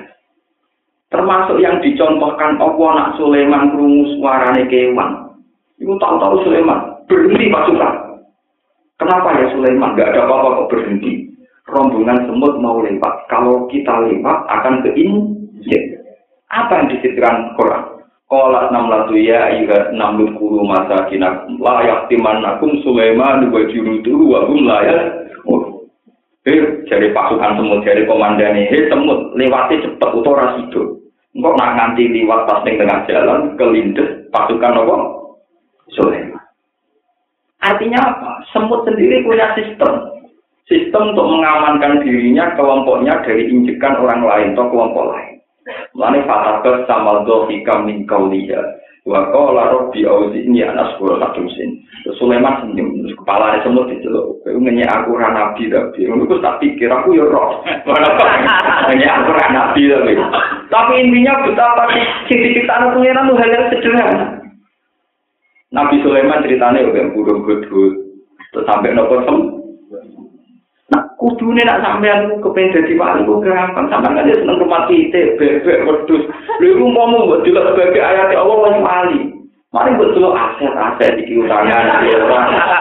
[1.11, 5.35] Termasuk yang dicontohkan Allah anak Sulaiman kerungu suarane kewan.
[5.81, 7.95] Ibu tahu-tahu Sulaiman berhenti pasukan.
[9.01, 9.97] Kenapa ya Sulaiman?
[9.97, 11.33] Gak ada apa-apa kok berhenti.
[11.73, 13.15] Rombongan semut mau lewat.
[13.33, 15.97] Kalau kita lewat akan ke Injil.
[16.53, 18.05] Apa yang disebutkan Quran?
[18.31, 24.15] Kolat enam latu ya ayuhat enam kuru masa kina layak timan akum Sulaiman dua jurutu
[24.31, 25.27] wa hum layak.
[26.41, 26.57] Hei,
[26.89, 30.97] jadi pasukan semut, jadi komandan ini, semut, lewati cepet, utora sido.
[31.37, 34.97] Engkau nak nganti liwat pas tengah jalan, kelindes pasukan apa?
[35.93, 36.30] Sulaiman.
[37.61, 38.31] Artinya apa?
[38.57, 40.21] Semut sendiri punya sistem.
[40.65, 45.43] Sistem untuk mengamankan dirinya, kelompoknya dari injekan orang lain atau kelompok lain.
[45.93, 48.63] Mane fatabat sama dohika min kauliya.
[49.05, 51.83] Wa qala rabbi auzi'ni an asbura lakum sin.
[52.17, 54.41] Sulaiman senyum, terus kepala ada semut diceluk.
[54.41, 57.61] Kowe ngenyek aku ra nabi tapi ngono tak pikir aku ya roh.
[58.91, 60.13] Aku ra nabi tapi.
[60.71, 61.93] Tapi intinya betapa
[62.31, 64.27] ciri-ciri tanah pengiran itu hal yang sederhana.
[65.71, 67.95] Nabi Sulaiman ceritanya udah burung gudut.
[68.51, 69.37] Terus sampai nopo sem.
[70.91, 73.87] Nah, kudune nak sampean kepengen dadi wali kok gampang.
[73.87, 76.27] Sampean kan seneng rumah titik, bebek, wedhus.
[76.59, 79.21] Lha iku umpama mbok delok sebagai ayat Allah wong wali.
[79.71, 82.41] Mari mbok delok aset-aset iki utangan iki ora.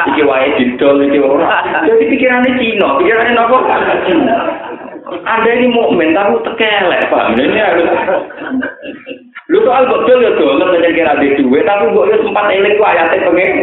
[0.10, 1.62] Iki wae didol iki ora.
[1.86, 3.58] Jadi pikirane Cina, pikirane nopo?
[5.30, 7.38] Anda ini mukmin tapi tekelek, Pak.
[7.38, 7.86] Ini harus
[9.50, 12.78] Lu soal betul ya tuh, lu banyak kira di duit, tapi gue ya sempat eling
[12.78, 13.54] gue ayatnya pengen.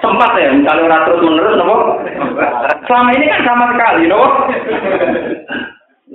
[0.00, 1.76] Sempat ya, misalnya orang terus menerus, nopo.
[2.88, 4.28] Selama ini kan sama sekali, nopo.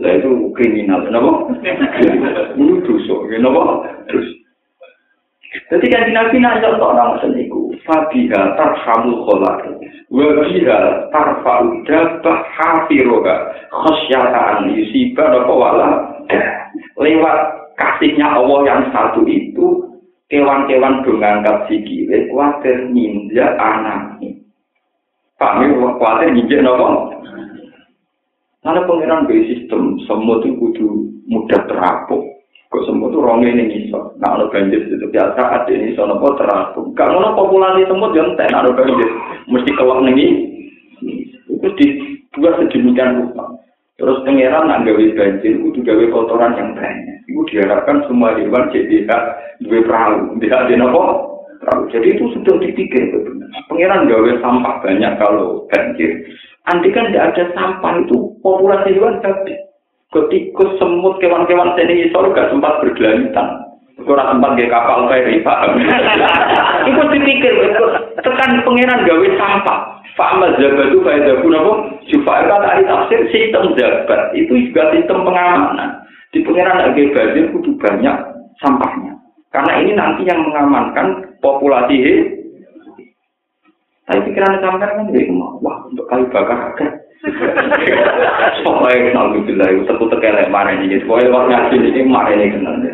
[0.01, 1.53] Lah itu kriminal, nopo.
[2.57, 3.85] Ini dosa, nopo.
[4.09, 4.27] Terus.
[5.69, 9.61] Jadi kan nabi nanya orang seniku, Fabiha tarhamul kholak,
[10.09, 13.35] wabiha tarfa'u dabah hafiroha,
[13.69, 15.89] khosyata'an yusibah nopo wala.
[16.97, 19.87] Lewat kasihnya Allah yang satu itu
[20.27, 24.35] kewan-kewan dongangkat sikile kuatir ninja anaknya.
[25.39, 27.15] Ini kuatir ninja nopo.
[28.59, 30.87] Karena pengiran dari sistem semua itu kudu
[31.31, 32.21] mudah terapuk.
[32.69, 34.13] Kok semua itu ronge ini bisa.
[34.19, 36.91] Nah, ada banjir itu biasa ada ini so nopo terapuk.
[36.99, 39.09] Kalau nopo populasi semut yang ten ada banjir
[39.47, 40.51] mesti keluar nih.
[41.47, 43.57] Itu dibuat sedemikian rupa.
[43.95, 47.18] Terus pengiran nak gawe banjir, kudu gawe kotoran yang banyak.
[47.29, 49.05] Itu diharapkan semua hewan jadi
[49.61, 51.01] dua perahu, tidak ada nopo
[51.61, 51.85] perahu.
[51.93, 53.49] Jadi itu sudah dipikir benar.
[53.69, 56.25] Pengiran gawe sampah banyak kalau banjir.
[56.65, 59.61] Nanti kan tidak ada sampah itu populasi hewan habis.
[60.09, 63.69] Ketika semut kewan-kewan seni isor gak sempat bergelantan.
[64.01, 65.77] Kurang sempat gak kapal feri, paham?
[66.89, 67.53] itu dipikir,
[68.25, 69.79] tekan pengiran gawe sampah.
[70.17, 71.73] Fa'amal zabat itu faedah pun apa?
[72.11, 74.35] Jufa'il kata tafsir sistem zabat.
[74.35, 76.03] Itu juga sistem pengamanan.
[76.29, 78.15] Di pengiran lagi banjir kudu banyak
[78.61, 79.17] sampahnya.
[79.49, 82.15] Karena ini nanti yang mengamankan populasi he.
[84.05, 86.85] Tapi pikiran sampai kan jadi wah untuk kayu bakar ada.
[88.65, 91.01] Pokoknya alhamdulillah itu tentu tekelek mana ini.
[91.05, 92.73] Pokoknya waktu ngaji ini mana ini kenal.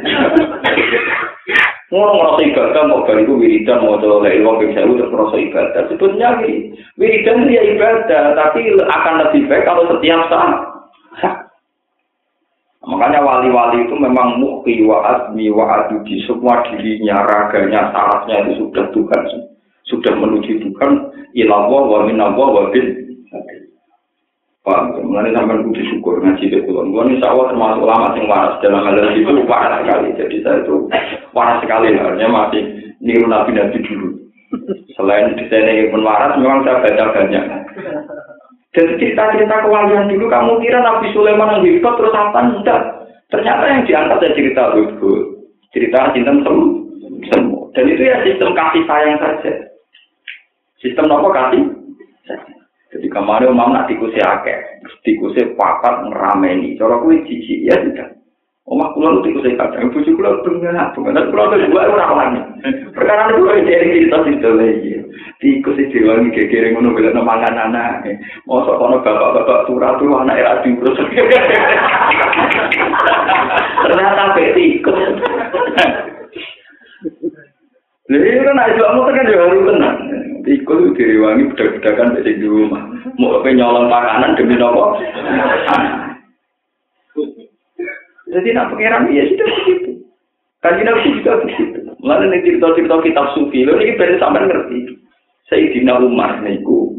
[1.93, 5.81] Ngono ngerasa ibadah mau bariku wiridan mau coba lagi uang bisa terus ngerasa ibadah.
[5.87, 6.29] Sebetulnya
[6.97, 10.59] wiridan dia ibadah, tapi akan lebih baik kalau setiap saat.
[12.85, 18.85] Makanya wali-wali itu memang mukti wa azmi wa di semua dirinya, raganya, sarafnya itu sudah
[18.93, 19.21] Tuhan.
[19.89, 20.91] Sudah menuju Tuhan,
[21.33, 23.05] ilallah wa minallah wa bin.
[24.65, 26.89] Paham, mengenai sampai kudu syukur ngaji ke kulon.
[26.89, 30.09] Gue insya Allah termasuk ulama yang waras dalam hal itu waras sekali.
[30.17, 30.89] Jadi saya itu
[31.37, 32.63] waras sekali, harusnya masih
[32.97, 34.09] niru nabi nabi dulu.
[34.97, 37.45] Selain desainnya pun waras, memang saya baca banyak.
[38.75, 42.81] Jadi cerita-cerita kewalian dulu kamu kira Nabi Sulaiman yang hebat terus apa enggak?
[43.31, 45.11] Ternyata yang diangkat ya cerita itu,
[45.71, 47.71] cerita cinta semua.
[47.71, 49.51] Dan itu ya sistem kasih sayang saja.
[50.83, 51.63] Sistem apa kasih?
[52.95, 54.59] Jadi kemarin umam nak tikusi akeh,
[55.03, 56.79] tikusi papat ngerameni.
[56.79, 58.11] Cara kuwi cici ya sudah.
[58.65, 62.41] Omah kula nu tikus kadang bojo kula bengal, bengal kula tuh dua ora wani.
[62.97, 64.93] Perkara itu kok jadi cerita cerita lagi.
[65.37, 68.09] Tikus iki wangi gegere ngono bela mangan anak.
[68.49, 70.97] Mosok kono bapak-bapak turah tuh anak era diurus.
[73.85, 74.97] Ternyata tikus.
[78.09, 79.97] Lha iya kan aja kamu kan ya harus tenang.
[80.41, 82.81] Tikus itu direwangi bedak-bedakan di rumah.
[83.21, 84.97] Mau nyolong makanan demi nopo.
[88.35, 89.91] Jadi nak pengiran ya sudah begitu.
[90.59, 91.79] Kaji nabi juga begitu.
[92.03, 94.79] Mulai nih cerita-cerita kitab sufi, lo ini berarti sampai ngerti.
[95.47, 96.91] Sayyidina Umar niku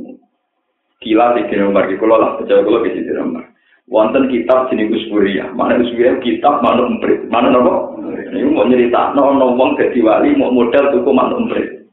[1.04, 3.44] gila Sayyidina Umar kalau lah percaya kalau ke Sayyidina Umar.
[3.86, 8.02] Wonten kitab jenis Usburia, mana Usburia kitab mana umprit, mana nopo?
[8.02, 11.86] Ini mau cerita, no no wong jadi wali mau modal tuh mana umprit.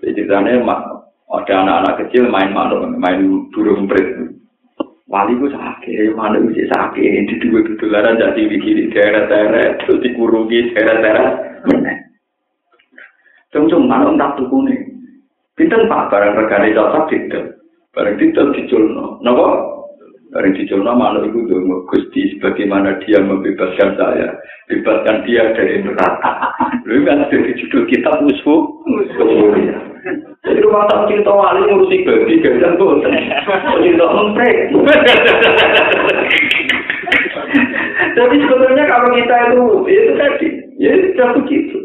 [0.00, 0.64] Ceritanya
[1.26, 4.35] ada anak-anak kecil main manuk, main burung umprit.
[5.06, 11.62] Wali ku sakit, mana bisa sakit, di dua ketularan jadi bikin daerah-daerah, terus dikurungi daerah-daerah,
[11.62, 11.94] mana?
[13.54, 14.82] Cung-cung, mana entah tuku nih.
[15.54, 17.56] Pinten pak, barang regane cocok tidak.
[17.94, 19.22] Barang tidak diculno.
[19.22, 19.46] Kenapa?
[20.34, 24.34] Barang diculno, mana itu dong, Gusti, sebagaimana dia membebaskan saya,
[24.66, 26.50] bebaskan dia dari neraka.
[26.82, 29.78] Lu kan dari judul kitab musuh, musuh ya.
[30.46, 33.02] Jadi rumah tak cerita wali ngurusi babi, gajian tuh.
[33.02, 34.70] Cerita memprek.
[38.16, 41.78] Jadi sebetulnya kalau kita itu, ya itu tadi, ya sudah begitu.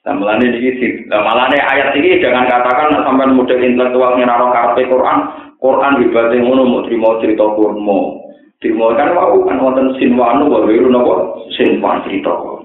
[0.00, 1.20] Nah, melane ini, nah,
[1.52, 5.18] ayat ini jangan katakan sampai model intelektual ngeraro karpe Quran,
[5.60, 8.24] Quran hebatnya ngono mau terima cerita kurmo.
[8.64, 12.59] Terima kan mau kan wonten sinwanu wae nopo sinwan cerita.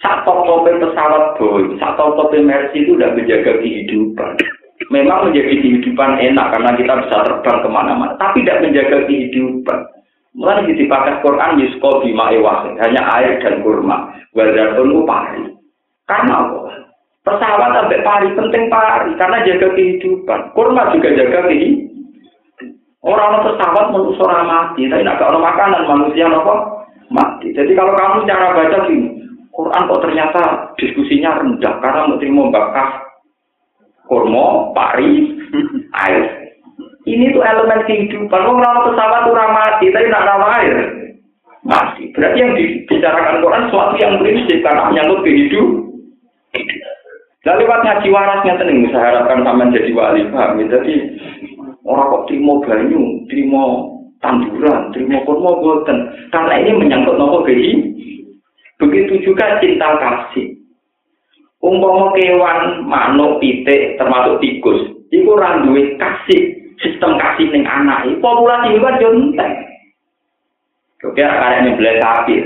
[0.00, 4.32] Saat top pesawat Boeing, saat top Mercy itu udah menjaga kehidupan.
[4.88, 9.78] Memang menjadi kehidupan enak karena kita bisa terbang ke mana-mana, tapi tidak menjaga kehidupan.
[10.32, 14.08] Mulai dipakai Quran Yusko bima ewasin, hanya air dan kurma.
[14.32, 15.42] Walaupun pari.
[16.08, 16.58] Karena apa?
[17.20, 20.40] Pesawat sampai pari, penting pari, karena jaga kehidupan.
[20.56, 21.92] Kurma juga jaga kehidupan.
[23.04, 26.84] Orang pesawat menusuk mati, tapi tidak ada makanan manusia apa?
[27.12, 27.52] Mati.
[27.52, 29.19] Jadi kalau kamu cara baca gini,
[29.60, 30.42] Quran kok ternyata
[30.80, 32.88] diskusinya rendah karena mau terima bakar
[34.08, 35.36] kurma, pari,
[36.08, 36.24] air.
[37.04, 38.28] Ini tuh elemen kehidupan.
[38.32, 40.76] Kalau pesawat tuh mati, tapi tidak ada air.
[41.60, 42.08] Mati.
[42.16, 45.92] Berarti yang dibicarakan Quran sesuatu yang prinsip karena menyangkut kehidupan.
[47.40, 50.60] Dan lewat ngaji warasnya tenang, saya harapkan sama jadi wali paham.
[50.60, 50.94] Jadi
[51.88, 53.02] orang kok terima banyu,
[53.32, 53.62] terima
[54.20, 55.98] tanduran, terima kurma boten.
[56.28, 58.00] Karena ini menyangkut nopo kehidupan.
[58.80, 60.56] Begitu juga cinta kasih.
[61.60, 64.80] Umpama kewan, manuk, pitik, termasuk tikus,
[65.12, 68.08] itu orang duwe kasih, sistem kasih ning anak.
[68.24, 69.68] Populasi hewan entek.
[71.04, 72.36] Oke, karena ini beli sapi.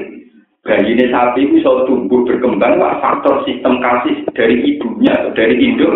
[0.64, 5.60] Bayi ini sapi itu bisa tumbuh berkembang, pak faktor sistem kasih dari ibunya atau dari
[5.60, 5.94] induk.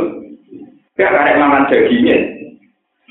[1.01, 2.18] Ya, karena makan dagingnya.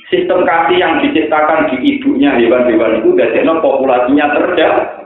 [0.07, 4.96] Sistem kasih yang diciptakan di ibunya hewan-hewan itu, dari populasinya terjaga.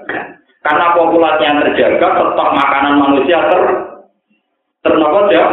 [0.62, 3.62] Karena populasinya terjaga, tetap makanan manusia ter
[4.86, 5.46] ternopo ya.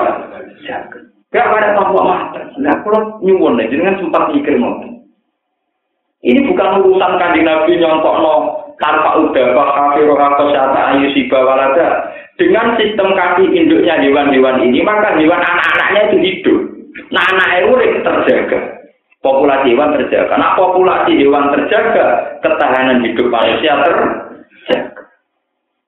[1.29, 2.41] Gak ada tanpa mata.
[2.61, 4.81] Nah, kalau nyuwun nih, jangan sempat mikir mau.
[6.19, 8.35] Ini bukan urusan kanjeng Nabi nyontok no
[8.83, 12.11] tanpa udah kafir atau syata ayu siba walada.
[12.35, 16.61] Dengan sistem kaki induknya hewan-hewan ini, maka hewan anak-anaknya itu hidup.
[17.15, 18.59] Nah, anak urip terjaga.
[19.23, 20.35] Populasi hewan terjaga.
[20.39, 24.28] Nah, populasi hewan terjaga, ketahanan hidup manusia terjaga.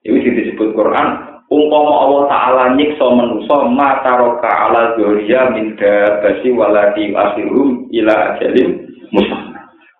[0.01, 1.07] Ini disebut Quran.
[1.51, 8.87] Umpama Allah Ta'ala nyiksa manusia mata roka ala zoria minda basi waladi asirum ila ajalim
[9.11, 9.37] musa.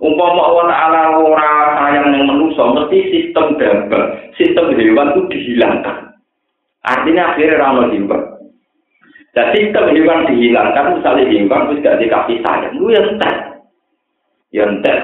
[0.01, 4.05] Umpama Allah Ta'ala ora sayang yang manusia, mesti sistem dabah,
[4.39, 6.17] sistem hewan itu dihilangkan.
[6.81, 8.21] Artinya akhirnya ramah hewan.
[9.37, 13.35] Dan sistem hewan dihilangkan, misalnya hewan itu tidak dikasih sayang, itu yang entek.
[14.49, 14.99] Yang entek.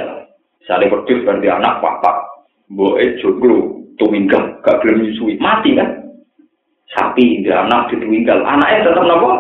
[0.64, 2.12] Misalnya berdua berarti anak papa,
[2.72, 6.06] boe joglo, tuwinggal, gak gelem nyusui, mati kan?
[6.96, 9.32] Sapi, dia anak ditunggal, anaknya tetap nopo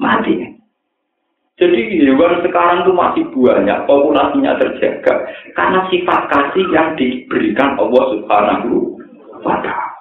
[0.00, 0.54] mati.
[1.54, 5.22] Jadi hewan sekarang itu masih banyak, populasinya terjaga
[5.54, 8.98] karena sifat kasih yang diberikan Allah Subhanahu
[9.46, 9.94] wa Ta'ala.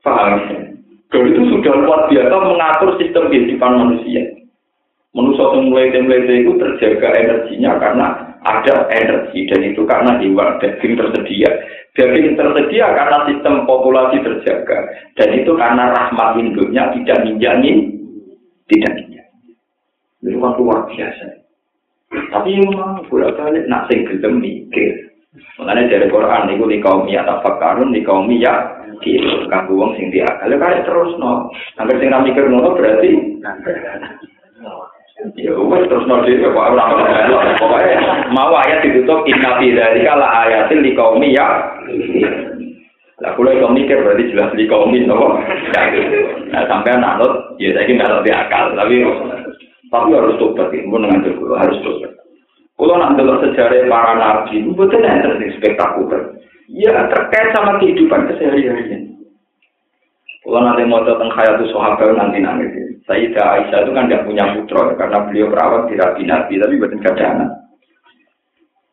[0.00, 0.40] Paham?
[1.12, 4.22] Dan itu sudah luar biasa mengatur sistem kehidupan manusia.
[5.12, 8.06] Manusia yang mulai itu terjaga energinya karena
[8.40, 11.50] ada energi dan itu karena hewan daging tersedia.
[11.92, 14.78] Daging tersedia karena sistem populasi terjaga
[15.18, 17.92] dan itu karena rahmat induknya tidak minjani,
[18.70, 19.50] tidak minjani.
[20.24, 21.26] Itu kan luar biasa.
[22.10, 25.10] Tapi memang bolak balik nak sing gelem mikir.
[25.60, 30.50] Dari Quran itu di kaum ya tafakarun di kaum ya gitu kanggo wong sing diakal
[30.58, 31.46] kare terus no.
[31.78, 33.38] Hampir sing mikir ngono berarti
[35.36, 36.84] Ya wes terus no dhewe kok ora
[37.60, 37.92] Pokoke
[38.32, 41.46] mau ayat ditutup inna fi dzalika la ayatin li qaumi ya.
[43.20, 45.36] Lah kula iso mikir berarti jelas li qaumi no.
[46.48, 49.04] Nah sampai anut ya saiki ndak akal tapi
[49.90, 51.20] tapi harus tobat ya, mun dengan
[51.60, 52.12] harus tobat.
[52.80, 56.32] Kalau nak dengar sejarah para nabi betul yang spektakuler.
[56.72, 59.19] Ya terkait sama kehidupan keseharian.
[60.40, 62.72] Kalau nanti mau tentang khayatu sahabat nanti nangis.
[63.04, 67.00] Sayyidah Aisyah itu kan tidak punya putra karena beliau perawat di rabi nabi tapi bukan
[67.02, 67.38] kadang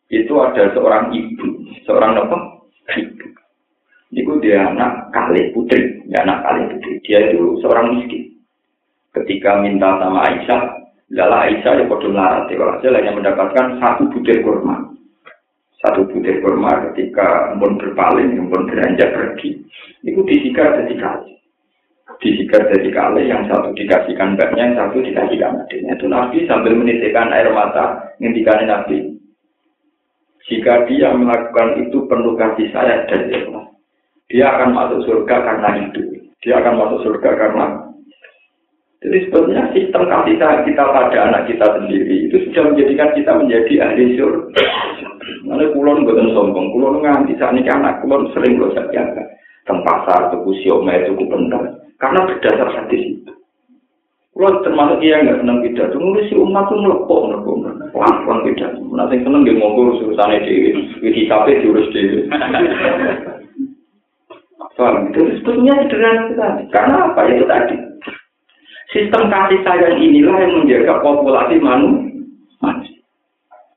[0.08, 1.46] Itu ada seorang ibu,
[1.84, 2.36] seorang apa?
[2.96, 3.26] Ibu.
[4.08, 6.92] Itu dia anak kali putri, ya anak kali putri.
[7.04, 8.32] Dia itu seorang miskin.
[9.12, 10.60] Ketika minta sama Aisyah,
[11.12, 14.92] Lala Aisyah yang bodoh larat, hasil hanya mendapatkan satu butir kurma.
[15.80, 19.56] Satu butir kurma ketika pun berpaling, pun beranjak pergi.
[20.04, 21.37] Itu disikar jadi kali.
[22.18, 25.94] Disikar jadi kali, yang satu dikasihkan mbaknya, yang satu dikasihkan adiknya.
[25.94, 29.14] Itu Nabi sambil menitikkan air mata, ngintikan Nabi.
[30.50, 33.70] Jika dia melakukan itu penuh kasih saya dan ikhlas.
[34.26, 36.02] Dia akan masuk surga karena itu.
[36.42, 37.88] Dia akan masuk surga karena
[38.98, 43.74] jadi sebetulnya sistem kasih sayang kita pada anak kita sendiri itu sudah menjadikan kita menjadi
[43.86, 44.64] ahli surga.
[45.46, 49.22] Mana kulon bukan sombong, kulon nganti saat ini anak kulon sering saya jaga.
[49.70, 51.78] Teng pasar, tuku siomay, tuku bentang.
[51.98, 53.32] Karena berdasar hadis itu.
[54.38, 57.58] Kulon termasuk dia nggak senang pidato, nulis si umat tuh melepok, melepok,
[57.90, 58.78] pelan-pelan pidato.
[58.94, 62.30] Nanti seneng dia ngomong urusannya dewi, widi sampai diurus dewi.
[64.78, 66.62] Soal itu sebetulnya sederhana sekali.
[66.70, 67.76] Karena apa itu tadi?
[68.94, 72.14] Sistem kasih sayang inilah yang menjaga populasi manusia.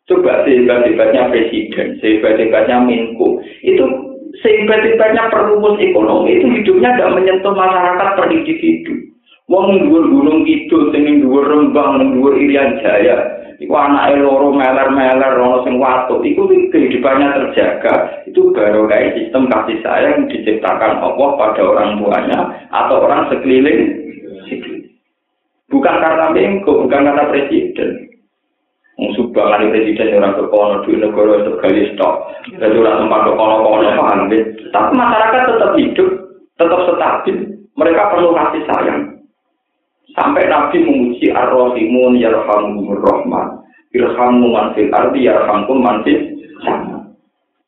[0.05, 4.10] Coba sehebat-hebatnya presiden, sehebat-hebatnya Menko, itu
[4.41, 8.93] sehebat-hebatnya perumus ekonomi itu hidupnya tidak menyentuh masyarakat per individu.
[9.49, 13.19] Wong dhuwur gunung kidul, sing dhuwur Rembang, dhuwur Irian Jaya,
[13.59, 18.23] iku anake loro meler-meler ana sing watu, iku kehidupannya terjaga.
[18.25, 22.39] Itu baru kayak sistem kasih sayang diciptakan Allah pada orang tuanya
[22.71, 24.01] atau orang sekeliling
[25.71, 28.10] Bukan karena Mengko, bukan karena presiden.
[29.31, 32.15] Sumbangan presiden orang kekono di negara itu gali stok.
[32.51, 34.27] Jadi orang tempat kekono-kono paham
[34.75, 36.09] Tapi masyarakat tetap hidup,
[36.59, 37.37] tetap stabil.
[37.79, 39.23] Mereka perlu kasih sayang.
[40.19, 43.63] Sampai Nabi memuji ar-rahimun yarhamumur rahman.
[43.95, 46.03] Irhamu man fil ardi yarhamkum man.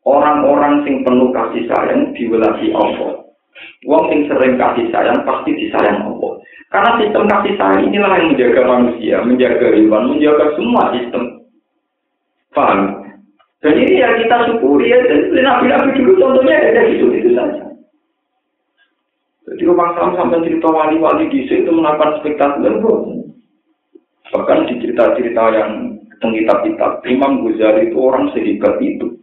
[0.03, 3.23] Orang-orang sing penuh kasih sayang diwelasi Allah.
[3.87, 6.43] Wong sing sering kasih sayang pasti disayang Allah.
[6.67, 11.42] Karena sistem kasih sayang inilah yang menjaga manusia, menjaga hewan, menjaga semua sistem.
[12.53, 13.03] Paham?
[13.63, 17.63] Dan ini yang kita syukuri ya, dan nabi-nabi dulu contohnya ada gitu itu saja.
[19.47, 22.79] Jadi rumah Sam sampai cerita wali-wali di situ melakukan spektakuler
[24.33, 29.19] Bahkan di cerita-cerita yang tentang kitab-kitab, Imam Ghazali itu orang sehebat itu.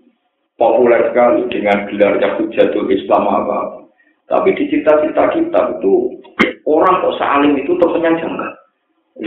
[0.60, 3.88] Populer sekali dengan gelarnya Hujatul Islam apa-apa.
[4.28, 6.20] Tapi di cita-cita kita itu
[6.68, 8.52] orang kok saling itu temennya janggal.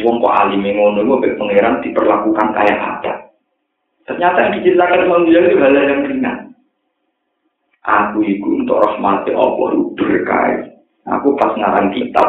[0.06, 3.13] Wong kok alim ngono itu pangeran diperlakukan kayak apa?
[4.04, 6.38] Ternyata yang diceritakan Imam Ghazali itu hal yang ringan.
[7.84, 10.62] Aku itu untuk rahmati Allah berkait.
[11.04, 12.28] Aku pas ngarang kitab,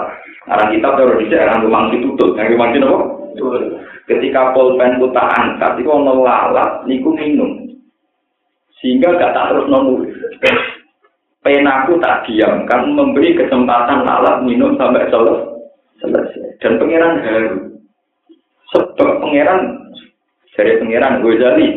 [0.51, 2.35] ngarang kitab baru di daerah rumah tutup.
[2.35, 2.99] Yang rumah apa?
[4.11, 7.71] Ketika pulpen ku tak angkat, itu ono lalat, niku minum.
[8.83, 10.13] Sehingga gak tak terus nulis.
[11.45, 17.61] penaku tak diam kan memberi kesempatan alat minum sampai selesai dan pangeran haru
[18.73, 19.61] sebab pangeran
[20.55, 21.69] dari pangeran Ghazali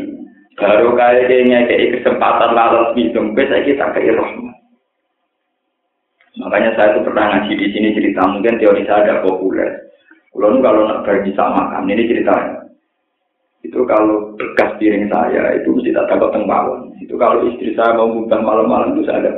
[0.57, 4.55] baru kayaknya kayak kesempatan lalat minum bisa kita kayak rahmat
[6.37, 9.89] makanya saya tuh pernah ngaji di sini cerita mungkin teori saya ada populer
[10.33, 12.57] kalau kalau nak sama makan ini ceritanya
[13.65, 18.13] itu kalau bekas piring saya itu mesti tak takut tengah itu kalau istri saya mau
[18.13, 19.31] muntah malam-malam itu saya ada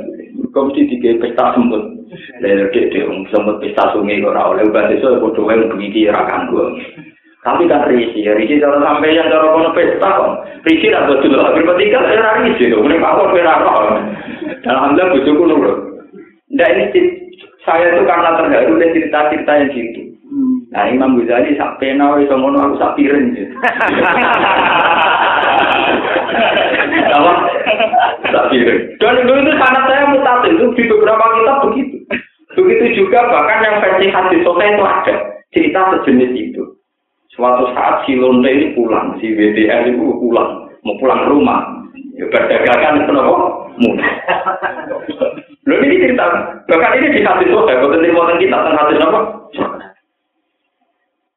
[0.50, 2.10] Kau mesti tiga pesta semut.
[2.42, 4.58] Lalu dek dek semut pesta sungai rawol.
[4.58, 6.66] Lalu bahasa itu yang begitu rakan gue.
[7.40, 11.56] Tapi kan risi, risi kalau sampai yang kalau kono pesta kok, risi lah betul lah.
[11.56, 13.54] Berarti kan era risi tuh, mereka apa pera
[14.60, 15.78] Dan alhamdulillah bujuku nurut.
[16.52, 16.92] Ini
[17.64, 20.00] saya itu karena terharu dan cerita-cerita yang gitu.
[20.70, 23.34] Nah Imam Ghazali sak pena iso ngono aku sak piring.
[27.10, 27.32] Apa?
[28.30, 28.82] Sak piring.
[29.02, 31.96] Dan itu, itu sangat saya mutatil itu di beberapa kitab begitu.
[32.54, 35.14] Begitu juga bahkan yang versi hadis sore itu ada
[35.50, 36.62] cerita sejenis itu.
[37.40, 41.72] Suatu saat si Londe ini pulang, si WDR itu pulang, mau pulang ke rumah.
[42.20, 44.12] Ya perdagangan itu nopo mudah.
[45.64, 46.28] Lho ini cerita,
[46.68, 49.20] bahkan ini di hadis sohe, bukan di kita tentang hadis apa?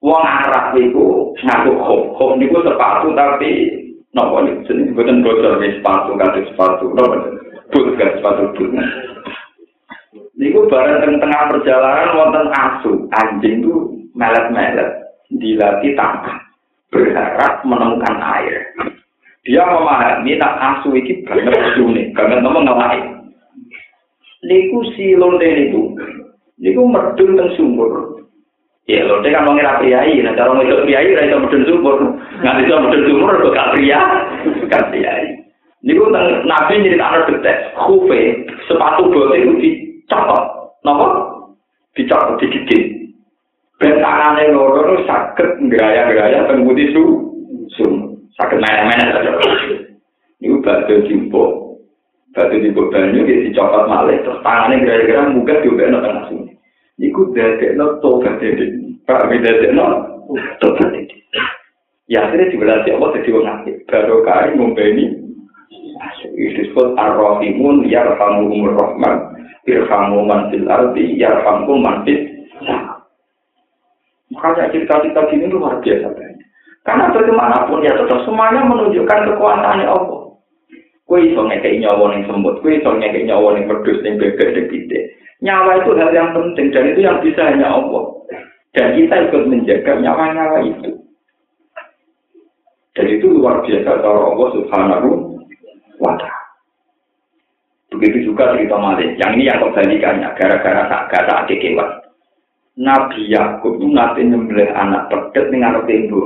[0.04, 3.72] Wong Arab itu ngaku khop, khop niku sepatu tapi
[4.12, 7.16] nopo nih, jadi bukan bocor di sepatu, kata sepatu, nopo
[7.72, 8.76] but kan sepatu but.
[10.36, 15.03] Niku bareng tengah tengah perjalanan wonten asu, anjing itu melet-melet,
[15.38, 16.38] dilatih tangkap,
[16.94, 18.68] berharap menemukan air.
[19.44, 23.14] Dia memahami nak asu iki banget nih, banget ngomong ngelain.
[24.44, 25.96] niku si lonte niku
[26.60, 28.20] niku medun teng sumur.
[28.84, 31.98] Ya lonte kan wong ora priayi nek cara wedok priayi ora iso medun sumur.
[32.44, 34.02] Nganti iso medun sumur gak pria
[34.68, 35.28] gak priayi.
[35.84, 38.20] Niku teng nabi nyritakno detek khufe
[38.68, 40.44] sepatu bote iku dicopot.
[40.84, 41.08] Napa?
[41.96, 43.03] Dicopot digigit
[43.84, 47.04] ben tangane loro nu saged ngraya-ngraya teng putih su
[47.76, 49.12] sum saged main-main
[50.40, 51.64] niku badhe jumbo
[52.34, 56.50] Batu di banyu dia dicopot malih terus tangannya kira-kira muka juga no tengah sini.
[56.98, 58.74] Iku dadek no tobat dedek.
[59.06, 59.86] Pak mi dadek no
[60.58, 61.22] tobat dedek.
[62.10, 63.76] Ya akhirnya diberarti Allah jadi orang aktif.
[63.86, 64.26] Baru
[64.58, 65.14] membeni.
[66.34, 69.38] Itu disebut ar-rahimun yarhamuhumur rahman.
[69.70, 72.02] Irhamu man fil ardi yarhamu man
[74.34, 76.10] Makanya cerita-cerita gini luar biasa.
[76.84, 80.36] Karena bagaimanapun ya tetap semuanya menunjukkan kekuasaan Allah.
[81.08, 85.04] Kue iso ngekei nyawa ning semut, kue iso ngekei nyawa ning pedus ning bebek ning.
[85.44, 88.04] Nyawa itu hal yang penting dan itu yang bisa hanya Allah.
[88.74, 90.92] Dan kita ikut menjaga nyawa-nyawa itu.
[92.98, 95.10] Dan itu luar biasa cara Allah Subhanahu
[96.02, 96.44] wa taala.
[97.94, 99.14] Begitu juga cerita Malik.
[99.22, 102.03] Yang ini yang kebalikannya, gara-gara tak gata adik kewan.
[102.74, 106.26] Nabi Yakub itu nanti nyembelih anak pedet dengan anak ibu.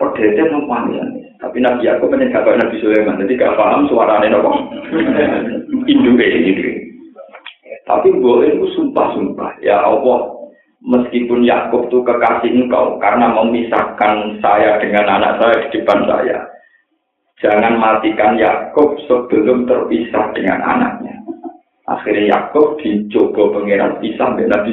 [0.00, 1.04] Pedetnya numpangnya.
[1.38, 4.52] Tapi Nabi Yakub kan gak Nabi Sulaiman, jadi gak paham suaranya nopo.
[5.84, 6.54] Induke ini.
[7.84, 9.60] Tapi boleh itu sumpah-sumpah.
[9.60, 10.32] Ya Allah,
[10.82, 16.38] meskipun Yakub itu kekasih engkau karena memisahkan saya dengan anak saya di depan saya.
[17.38, 21.14] Jangan matikan Yakub sebelum terpisah dengan anaknya.
[21.86, 24.72] Akhirnya Yakub dicoba pangeran pisah dengan Nabi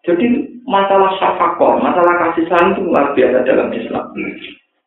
[0.00, 0.26] Jadi
[0.64, 4.04] masalah syafakoh, masalah kasih sayang itu luar biasa dalam Islam.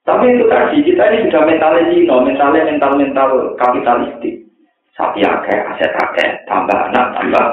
[0.04, 4.44] Tapi itu tadi, kita ini sudah mentalnya zino, mentalnya mental-mental kapitalistik.
[4.94, 7.45] Sapi akeh, aset akeh, tambah anak, tambah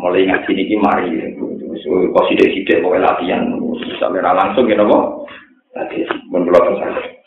[0.00, 1.12] Mulai ngaji ini mari,
[1.84, 3.44] kok sidik-sidik pokoknya latihan,
[4.00, 5.04] sampai langsung gitu kok.
[5.76, 7.19] Latihan, menurut saya.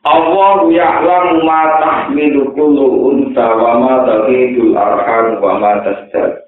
[0.00, 6.40] Allah ya'lamu ma tahmilu kullu unsa wa ma taghidul arham wa ma tasdad.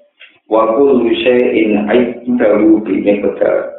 [0.49, 3.69] wa kullu shay'in 'indahu bi miqdar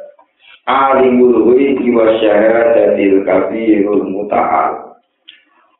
[0.63, 4.95] alimul ghaibi wa syahadatil kabirul muta'al.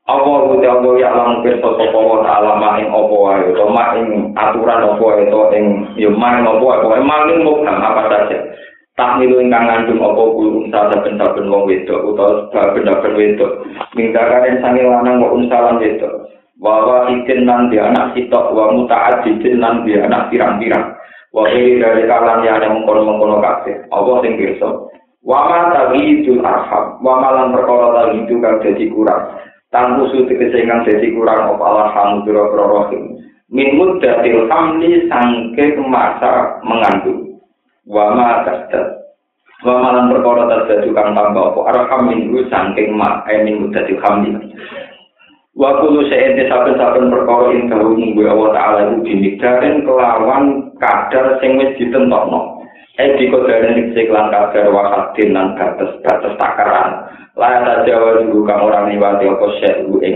[0.06, 4.92] Allah uti Allah ya alam pirsa sapa wa ta'ala ing apa wae utawa ing aturan
[4.92, 5.66] apa wae to ing
[5.98, 8.38] ya main apa wae maling mukam apa saja
[8.96, 13.52] tak milu ingkang ngandung apa kulo saben-saben wong wedok utawa saben-saben wedok.
[13.92, 16.32] Mingkaren sange lanang kok unsalan wedok.
[16.56, 20.96] Bahwa ikin nan di anak sitok wa mutaat jijin nan di anak pirang-pirang.
[21.36, 24.72] Wa ini dari kalan yang ada mengkono-mengkono kafe Allah sing pirsa.
[25.20, 26.96] Wa ma tagidul arham.
[27.04, 29.36] Wa malan perkara tagidu kang dadi kurang.
[29.68, 33.20] Tanpa suci kesengan dadi kurang apa alham biro rohim
[33.52, 37.25] min muddatil hamli sangke masa mengandung
[37.86, 39.06] wa ma tasdad
[39.66, 44.34] wa malan perkara terjadi kang tambah apa arham minggu sangking ma eh min muddatil hamli
[45.56, 51.56] Wa kullu shay'in saben-saben perkara ing dalu munggu Allah taala iku dimikdarin kelawan kadar sing
[51.56, 52.60] wis ditentokno.
[53.00, 57.08] Eh dikodare ning siklan kadar wakatin lan batas-batas takaran.
[57.40, 60.16] La ta jawa dulu kang ora liwati apa syekhu ing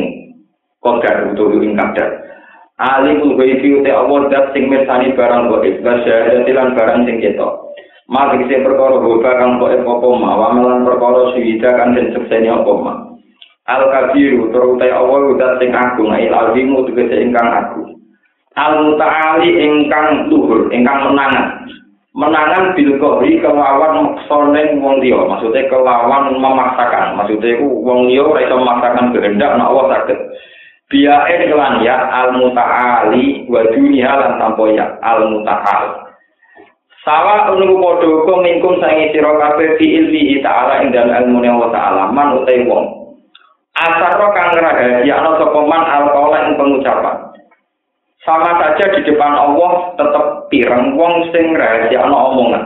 [0.83, 2.28] kodar utawa ing kadar.
[2.80, 7.76] Alimul ghaibi te Allah dat sing mirsani barang kok ibas syahadati lan barang sing ketok.
[8.07, 12.47] Mati sing perkara boba kang kok apa ma, wa melan perkara suwida kang den sekseni
[12.47, 12.93] apa ma.
[13.69, 17.99] al kabiru terutai Allah udah sing agung il alimu tegese ingkang agung.
[18.56, 21.68] Al mutaali ingkang luhur ingkang menangan.
[22.15, 25.19] Menangan bil kohri kelawan maksoneng wong liya.
[25.30, 27.19] Maksudnya kelawan memaksakan.
[27.19, 30.19] Maksudnya ku wong ora iso memaksakan kehendak nek Allah saged
[30.89, 36.09] biae kelan ya al mutaali wa dunia lan tanpa ya al mutaal
[36.99, 41.71] Sawa unru padha kok mingkum sange sira kabeh fi ilmi ta'ala ing dalem ilmu Allah
[41.71, 42.99] ta'ala man utai wong
[43.79, 47.31] Asaro kang rahasia ana sapa man alqaula ing pengucapan.
[48.27, 52.63] Sama saja di depan Allah tetep pireng wong sing rahasia ana omongan.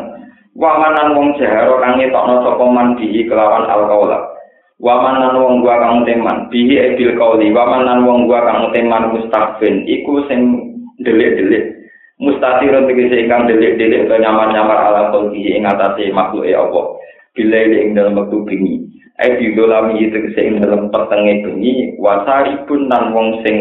[0.58, 4.33] Wamanan wong jaharo kang ngetokno sapa man di kelawan alqaula.
[4.82, 9.14] Waman lan wong gua kang teman, bihi ebil kauli, waman lan wong gua kang teman
[9.14, 10.74] mustafin, iku sing
[11.06, 11.74] delik-delik.
[12.18, 16.98] Mustatirun tegese ingkang delik-delik utawa nyamar-nyamar ala kolbi ing atase makhluke Allah.
[17.34, 18.76] Bila ing dalam waktu bengi.
[19.22, 23.58] Ai bidolami tegese ing dalam petenge bengi, wasaripun lan wong sing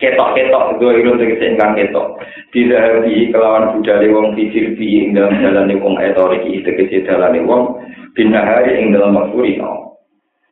[0.00, 2.18] ketok-ketok doiro tegese ingkang ketok.
[2.48, 7.76] Tidak di kelawan budale wong fisir bi ing dalam dalane wong etorik tegese dalane wong
[8.16, 9.88] binahari ing dalam waktu rino.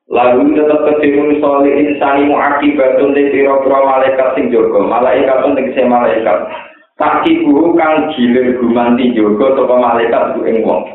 [0.07, 4.87] Lalu tetap ketiru soleh insani muakibatun di piro-piro malaikat sing jogo.
[4.87, 6.47] Malaikat pun tegese malaikat.
[6.95, 10.87] Kaki guru kang gilir gumanti jogo toko malaikat bu ing wong.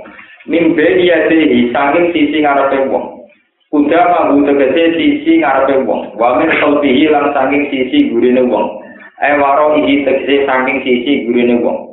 [0.48, 3.28] Mimbe dia dehi saking sisi ngarepe wong.
[3.68, 6.16] Kuda mambu tegese sisi ngarepe wong.
[6.16, 8.80] Wamin solpihi lan saking sisi gurine wong.
[9.20, 11.91] Eh waro ihi tegese saking sisi gurine wong.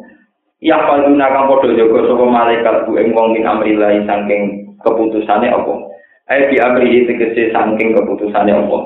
[0.59, 5.75] Yang paduna kang podo jogo toko malaikat bu ing wong min amrilai saking keputusane apa.
[6.35, 8.79] Eh di amrihi tegese saking keputusane apa.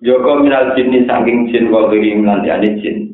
[0.00, 3.12] Joko minal jinni saking jin wa giri minal jin.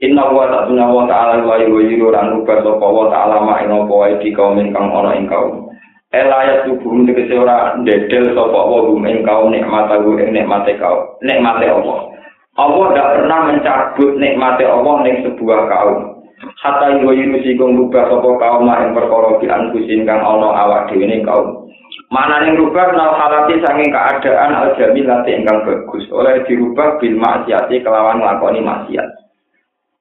[0.00, 3.92] Inna wa ta'ala wa ta'ala wa yuwiru lan rubah sapa wa ta'ala ma ing apa
[3.92, 5.68] wae di kaum ingkang ana ing kaum.
[6.14, 11.18] Elayat tubuh tegese ora ndedel sapa wa gum ing kaum nikmat aku ing nikmate kaum.
[11.20, 12.14] Nikmate Allah.
[12.56, 16.19] Allah tidak pernah mencabut nikmate Allah ning sebuah kaum.
[16.60, 21.24] Hatta yuwiru sikung rubah sapa kaum ing perkara di anfusin kang ana awak dhewe ning
[21.24, 21.64] kaum.
[22.12, 28.20] Mana yang rubah nal halati saking keadaan al-jamilati ingkang bagus oleh dirubah bil maksiati kelawan
[28.20, 29.08] nglakoni maksiat.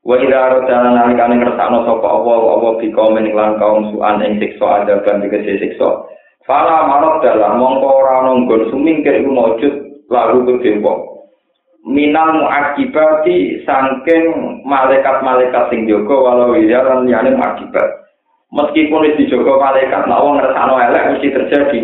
[0.03, 4.44] Wa ila rodana nalikane ngersakno sapa Allah Allah bi kaum ing lan kaum suan ing
[4.44, 6.11] siksa adaban tegese siksa.
[6.44, 9.73] Fala marot dalam mongko ora ana nggon sumingkir iku maujud
[10.11, 11.18] lalu kedempo.
[11.89, 18.05] Minal muakibati sangking malaikat-malaikat sing jaga walau ya lan liyane muakibat.
[18.53, 21.81] Meskipun wis dijaga malaikat, nek wong ngersakno elek mesti terjadi.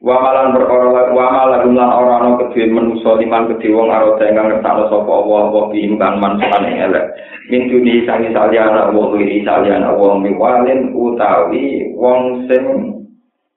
[0.00, 4.48] wa malan perkara wa malan lan ora ana kedhe manusa liman kedhe wong arep ingkang
[4.48, 7.04] ngertakno sapa wa bimbang manfaat ing elek
[7.52, 12.64] min duni sangi saliyana wa wiri saliyana wa miwalin utawi wong sing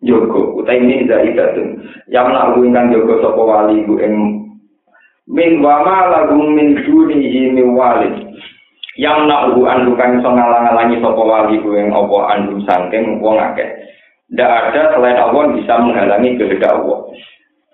[0.03, 1.79] jogo utawi ini zaidatun
[2.11, 4.42] yang nak ingkang jogo sapa wali ing
[5.29, 8.33] min wa malakum min duni miwalin
[8.99, 13.65] yang nak andu kang iso ngalang-alangi sapa wali ku ing apa andu saking wong akeh
[14.33, 17.05] Tidak ada selain Allah yang bisa menghalangi kehendak Allah.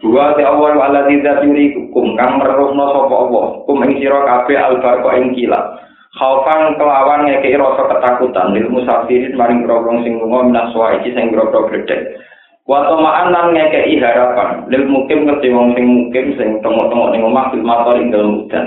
[0.03, 3.45] Dua te Allah wala tidak yuri hukum kang meruhno sapa Allah.
[3.63, 5.65] Kum ing sira kabeh albarqa ing kilat.
[6.19, 11.71] Khaufan kelawan ngekei rasa ketakutan lil musafirin maring grogong sing lunga minas iki sing grogro
[11.71, 12.17] gede.
[12.69, 14.69] Wato ma'an lan ngekei harapan.
[14.69, 18.65] Lil mukim ngerti wong sing mukim sing tengok-tengok ning omah bil motor ing dalem udan.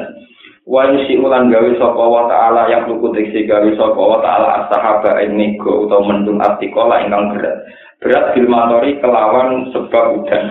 [0.67, 5.23] Wa yusi ulan gawe sapa wa ta'ala yang luku diksi gawe sapa wa ta'ala as-sahaba
[5.23, 7.63] ing nego utawa mendung artikola ingkang berat.
[8.03, 10.51] berat filmatori kelawan sebab udan.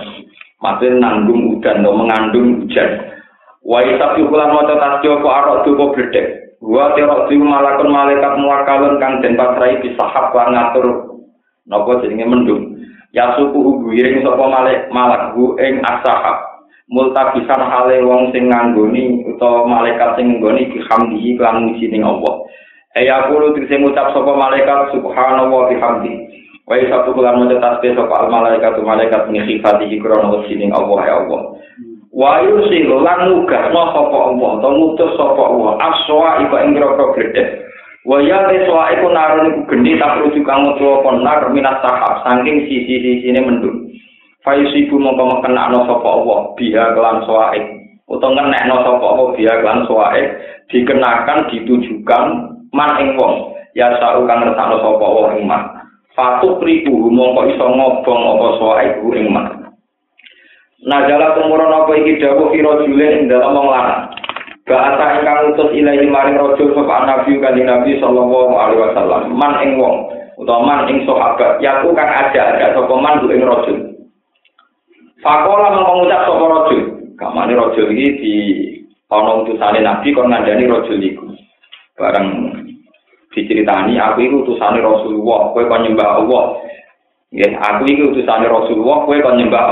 [0.63, 3.03] Maksudnya nanggung udan atau mengandung hujan
[3.67, 8.95] wa isab yukulan moco tasyo ko arok duko berdek wa terok diu malakun malaikat muakalun
[9.01, 10.87] kang den pasrai bisahab lan ngatur.
[11.67, 12.80] Nopo jenenge mendung
[13.11, 16.51] ya suku ugu iring sapa malek malak hu ing asahab
[16.91, 22.43] multabisan hale wong sing nganggoni utawa malaikat sing nggoni bihamdihi lan muji ning Allah
[22.91, 26.27] Eya kulo tegese ngucap sapa malaikat subhanallah bihamdi.
[26.67, 31.55] Wa satu bulan maca tasbih sapa al malaikat malaikat ngifati krono sining Allah ya Allah.
[32.11, 37.63] Wa yusilu lan nugah sapa Allah to ngutus sapa Allah aswa iku ing groko gede.
[38.01, 42.65] Wa ya teswa iku narun iku gendi tak rujuk kang tuwa ponar minas sahab saking
[42.65, 43.93] sisi-sisine mendung.
[44.41, 47.61] Fa yusibu mongko kena no Allah biha kelan soaik
[48.09, 50.27] utawa ngenekno sapa Allah biha kelan soaik
[50.73, 52.25] dikenakan ditujukan
[52.73, 55.61] man ing wong ya sak kang ngertakno sapa Allah ing man.
[56.17, 59.47] Fatuk ribu mongko iso ngobong apa soa ibu ing mak.
[60.83, 64.09] Najala tumurun apa iki dawuh kira julen dalam wong lanang.
[64.61, 69.33] Bahasa ingkang utus ilahi maring raja sapa nabi kanjeng nabi sallallahu alaihi wasallam.
[69.33, 70.05] Man ing wong
[70.37, 73.73] utawa man ing sahabat yaku kang ada ada sapa man ing raja.
[75.25, 76.79] Fakola mongko ngucap sapa raja.
[77.17, 78.33] Kamane raja iki di
[79.09, 81.25] ana utusane nabi kon ngandani raja iku.
[81.97, 82.27] Bareng
[83.33, 86.43] diceritani aku itu utusane Rasulullah, kowe kon nyembah Allah.
[87.31, 89.65] Ya, aku iki utusane Rasulullah, kowe kon nyembah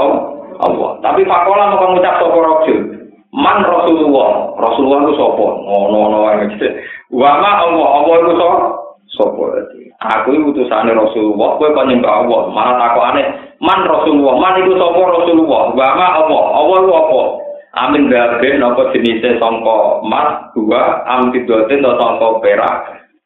[0.59, 0.91] Allah.
[1.03, 2.98] Tapi fakola mau ngucap sapa rajul.
[3.29, 5.45] Man Rasulullah, Rasulullah itu sapa?
[5.61, 6.65] Ngono-ngono wae gitu.
[7.13, 8.33] Wa ma Allah, Allah itu
[9.13, 9.45] sapa?
[9.99, 12.41] Aku itu utusane Rasulullah, kowe kon nyembah Allah.
[12.49, 13.21] Malah takokane,
[13.61, 15.61] man Rasulullah, man itu sapa Rasulullah?
[15.77, 17.21] Wa ma Allah, Allah itu apa?
[17.77, 22.75] Amin gabe napa jenise sangka emas dua am fidote sangka perak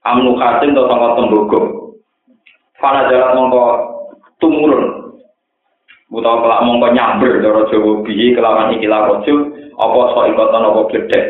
[0.04, 1.62] amnu kasim atau sangka tembogo.
[2.76, 3.64] Fana jalan mongko
[4.44, 4.86] tumurun.
[6.14, 11.22] utawa kelak mongko nyamber cara Jawa bihi kelawan ikilah rajul apa saikoton apa gedhe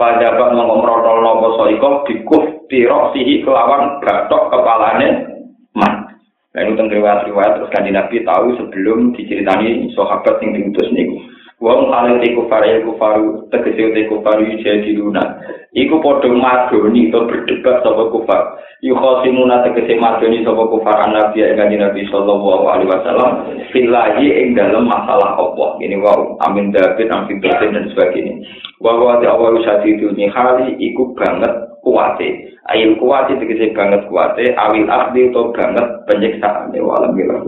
[0.00, 5.28] Fajabat mongko mrotol napa saiko dikuf tirok sihi kelawan gatok kepalane
[5.76, 6.08] man
[6.56, 11.20] itu tentang riwayat-riwayat terus kanji Nabi tahu sebelum diceritani sahabat yang diutus niku.
[11.62, 15.22] Wong alih iku farai kufaru tegese te kufaru jadi luna.
[15.70, 18.58] Iku padha madoni to berdebat sapa kufar.
[18.82, 23.30] Yukhasimuna tegese madoni sapa kufar Nabi ya kanji Nabi sallallahu alaihi wasallam
[23.70, 25.78] fillahi ing dalam masalah Allah.
[25.78, 28.42] Ini wow amin David amin David dan sebagainya.
[28.82, 31.54] Wa wa ta'awwa syadidul hali iku banget
[31.86, 32.50] kuate.
[32.66, 37.46] Ail kuate tegese banget kuate, awil ahli to banget penyiksaan walam bilang